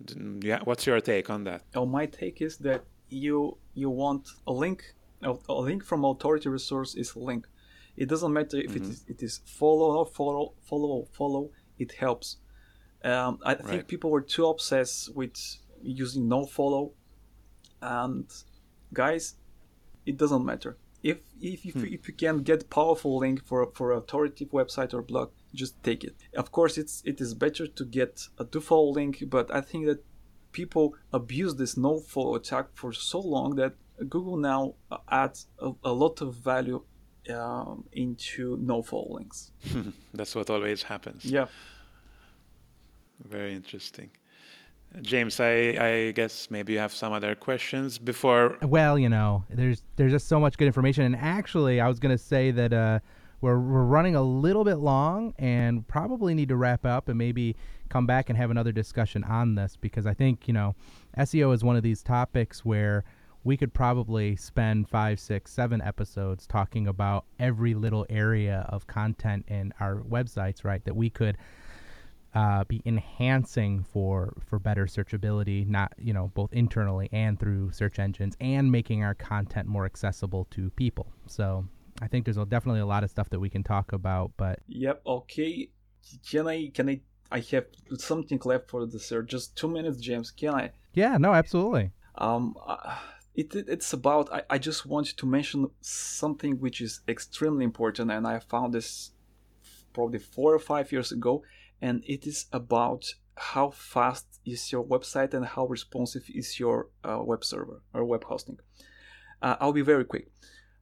[0.44, 1.62] Yeah, what's your take on that?
[1.74, 4.82] Oh, my take is that you you want a link
[5.22, 7.46] a link from authority resource is a link.
[7.96, 8.84] It doesn't matter if mm-hmm.
[8.84, 11.50] it, is, it is follow or follow, follow follow.
[11.78, 12.36] It helps.
[13.04, 13.64] Um, I right.
[13.64, 15.36] think people were too obsessed with
[15.82, 16.92] using no follow,
[17.80, 18.26] and
[18.92, 19.34] guys,
[20.06, 20.76] it doesn't matter.
[21.02, 21.84] If if you, hmm.
[21.84, 26.16] if you can get powerful link for for authoritative website or blog, just take it.
[26.34, 29.86] Of course, it's it is better to get a do follow link, but I think
[29.86, 30.04] that
[30.52, 33.74] people abuse this no follow attack for so long that
[34.08, 34.74] Google now
[35.10, 36.82] adds a, a lot of value
[37.34, 39.52] um, into no follow links.
[40.14, 41.24] That's what always happens.
[41.24, 41.46] Yeah.
[43.24, 44.10] Very interesting.
[45.02, 48.56] James, I, I guess maybe you have some other questions before.
[48.62, 52.16] Well, you know, there's there's just so much good information, and actually, I was going
[52.16, 53.00] to say that uh,
[53.42, 57.54] we're we're running a little bit long, and probably need to wrap up, and maybe
[57.90, 60.74] come back and have another discussion on this because I think you know,
[61.18, 63.04] SEO is one of these topics where
[63.48, 69.42] we could probably spend five, six, seven episodes talking about every little area of content
[69.48, 70.84] in our websites, right?
[70.84, 71.38] That we could
[72.34, 77.98] uh, be enhancing for for better searchability, not you know both internally and through search
[77.98, 81.06] engines, and making our content more accessible to people.
[81.26, 81.66] So
[82.02, 84.30] I think there's definitely a lot of stuff that we can talk about.
[84.36, 85.70] But yep, okay.
[86.30, 87.00] Can I can I
[87.32, 87.64] I have
[87.96, 89.28] something left for the search.
[89.30, 90.30] Just two minutes, James.
[90.30, 90.70] Can I?
[90.92, 91.92] Yeah, no, absolutely.
[92.16, 92.98] Um, uh,
[93.38, 94.32] it, it's about.
[94.32, 99.12] I, I just want to mention something which is extremely important, and I found this
[99.92, 101.42] probably four or five years ago,
[101.80, 107.20] and it is about how fast is your website and how responsive is your uh,
[107.22, 108.58] web server or web hosting.
[109.40, 110.32] Uh, I'll be very quick.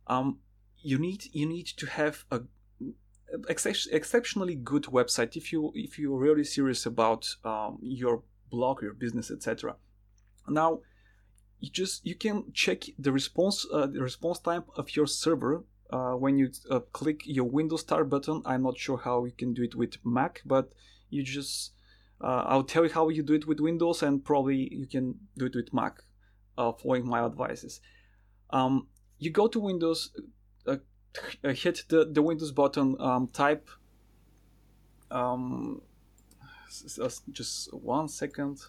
[0.07, 0.39] Um,
[0.79, 2.41] you need you need to have a
[3.51, 8.95] ex- exceptionally good website if you if you're really serious about um, your blog, your
[8.95, 9.77] business, etc.
[10.49, 10.81] Now,
[11.61, 16.13] you just you can check the response uh, the response time of your server uh,
[16.13, 18.43] when you uh, click your Windows Start button.
[18.45, 20.73] I'm not sure how you can do it with Mac, but
[21.11, 21.73] you just
[22.21, 25.47] uh, I'll tell you how you do it with Windows, and probably you can do
[25.47, 26.03] it with Mac,
[26.57, 27.81] uh, following my advices.
[28.51, 28.89] Um,
[29.19, 30.11] you go to Windows,
[30.67, 30.77] uh,
[31.43, 33.69] hit the, the Windows button, um, type.
[35.11, 35.83] Um,
[37.33, 38.61] just one second.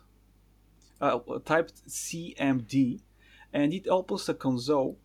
[1.00, 3.02] Uh, typed CMD,
[3.54, 4.98] and it opens a console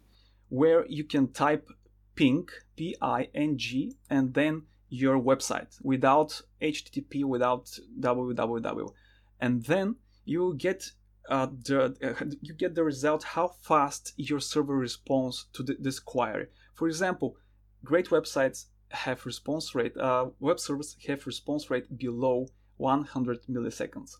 [0.48, 1.68] where you can type
[2.14, 8.92] ping, P I N G, and then your website without HTTP, without www,
[9.40, 10.92] and then you get
[11.28, 15.98] uh, the uh, you get the result how fast your server responds to the, this
[15.98, 16.46] query.
[16.74, 17.36] For example,
[17.84, 19.96] great websites have response rate.
[19.96, 24.16] Uh, web servers have response rate below 100 milliseconds,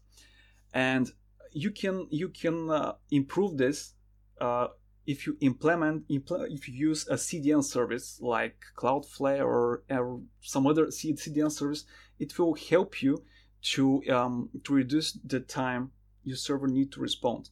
[0.73, 1.13] and
[1.53, 3.95] you can you can uh, improve this
[4.41, 4.69] uh,
[5.07, 10.67] if you implement impl- if you use a CDN service like Cloudflare or, or some
[10.67, 11.85] other CDN service,
[12.19, 13.25] it will help you
[13.63, 15.91] to um, to reduce the time
[16.25, 17.51] your server need to respond.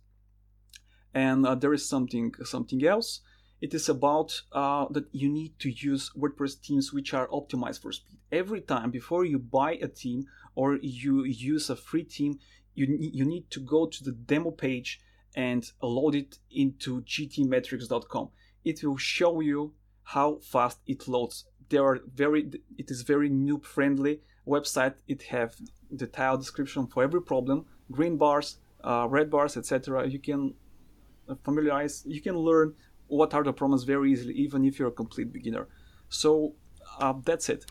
[1.12, 3.20] And uh, there is something something else.
[3.60, 7.92] It is about uh, that you need to use WordPress themes which are optimized for
[7.92, 8.18] speed.
[8.32, 12.38] Every time before you buy a theme or you use a free theme,
[12.86, 15.00] you, you need to go to the demo page
[15.34, 18.30] and load it into gtmetrix.com.
[18.64, 21.44] It will show you how fast it loads.
[21.68, 24.94] There are very it is very noob friendly website.
[25.06, 25.54] It have
[25.94, 30.08] detailed description for every problem, green bars, uh, red bars, etc.
[30.08, 30.54] You can
[31.44, 32.74] familiarize, you can learn
[33.06, 35.68] what are the problems very easily, even if you're a complete beginner.
[36.08, 36.54] So
[36.98, 37.64] uh, that's it.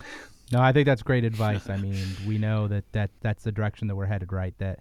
[0.51, 1.69] No, I think that's great advice.
[1.69, 4.55] I mean, we know that, that that's the direction that we're headed, right?
[4.57, 4.79] That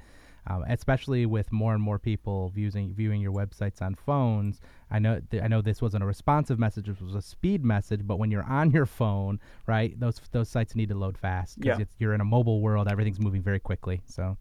[0.48, 4.60] um, especially with more and more people viewing viewing your websites on phones.
[4.90, 8.06] I know th- I know this wasn't a responsive message; this was a speed message.
[8.06, 11.78] But when you're on your phone, right, those those sites need to load fast because
[11.80, 11.84] Yeah.
[11.98, 12.88] you're in a mobile world.
[12.88, 14.00] Everything's moving very quickly.
[14.06, 14.36] So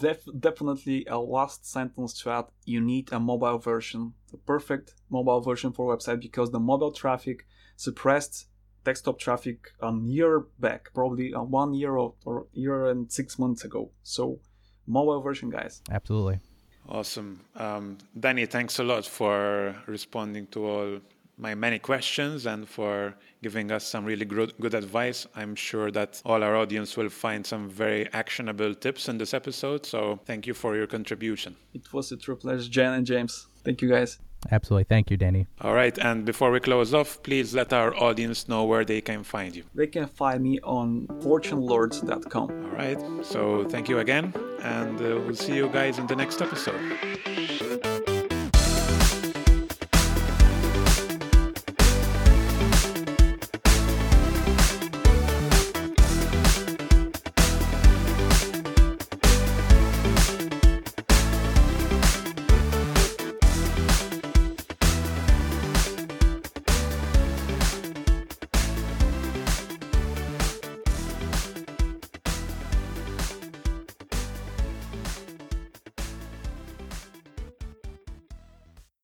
[0.00, 5.40] Def- definitely a last sentence to add you need a mobile version the perfect mobile
[5.40, 7.46] version for website because the mobile traffic
[7.76, 8.46] suppressed
[8.84, 13.62] desktop traffic a year back probably uh, one year or, or year and six months
[13.64, 14.40] ago so
[14.88, 16.38] mobile version guys absolutely.
[16.90, 17.40] Awesome.
[17.54, 21.00] Um, Danny, thanks a lot for responding to all
[21.36, 25.26] my many questions and for giving us some really good, good advice.
[25.36, 29.84] I'm sure that all our audience will find some very actionable tips in this episode.
[29.84, 31.56] So thank you for your contribution.
[31.74, 34.18] it was a true pleasure jen and james thank you guys
[34.50, 34.84] Absolutely.
[34.84, 35.46] Thank you, Danny.
[35.60, 35.96] All right.
[35.98, 39.64] And before we close off, please let our audience know where they can find you.
[39.74, 42.98] they can find me on fortunelords.com All right.
[43.24, 44.32] So thank you again.
[44.62, 46.80] And uh, we'll see you guys in the next episode.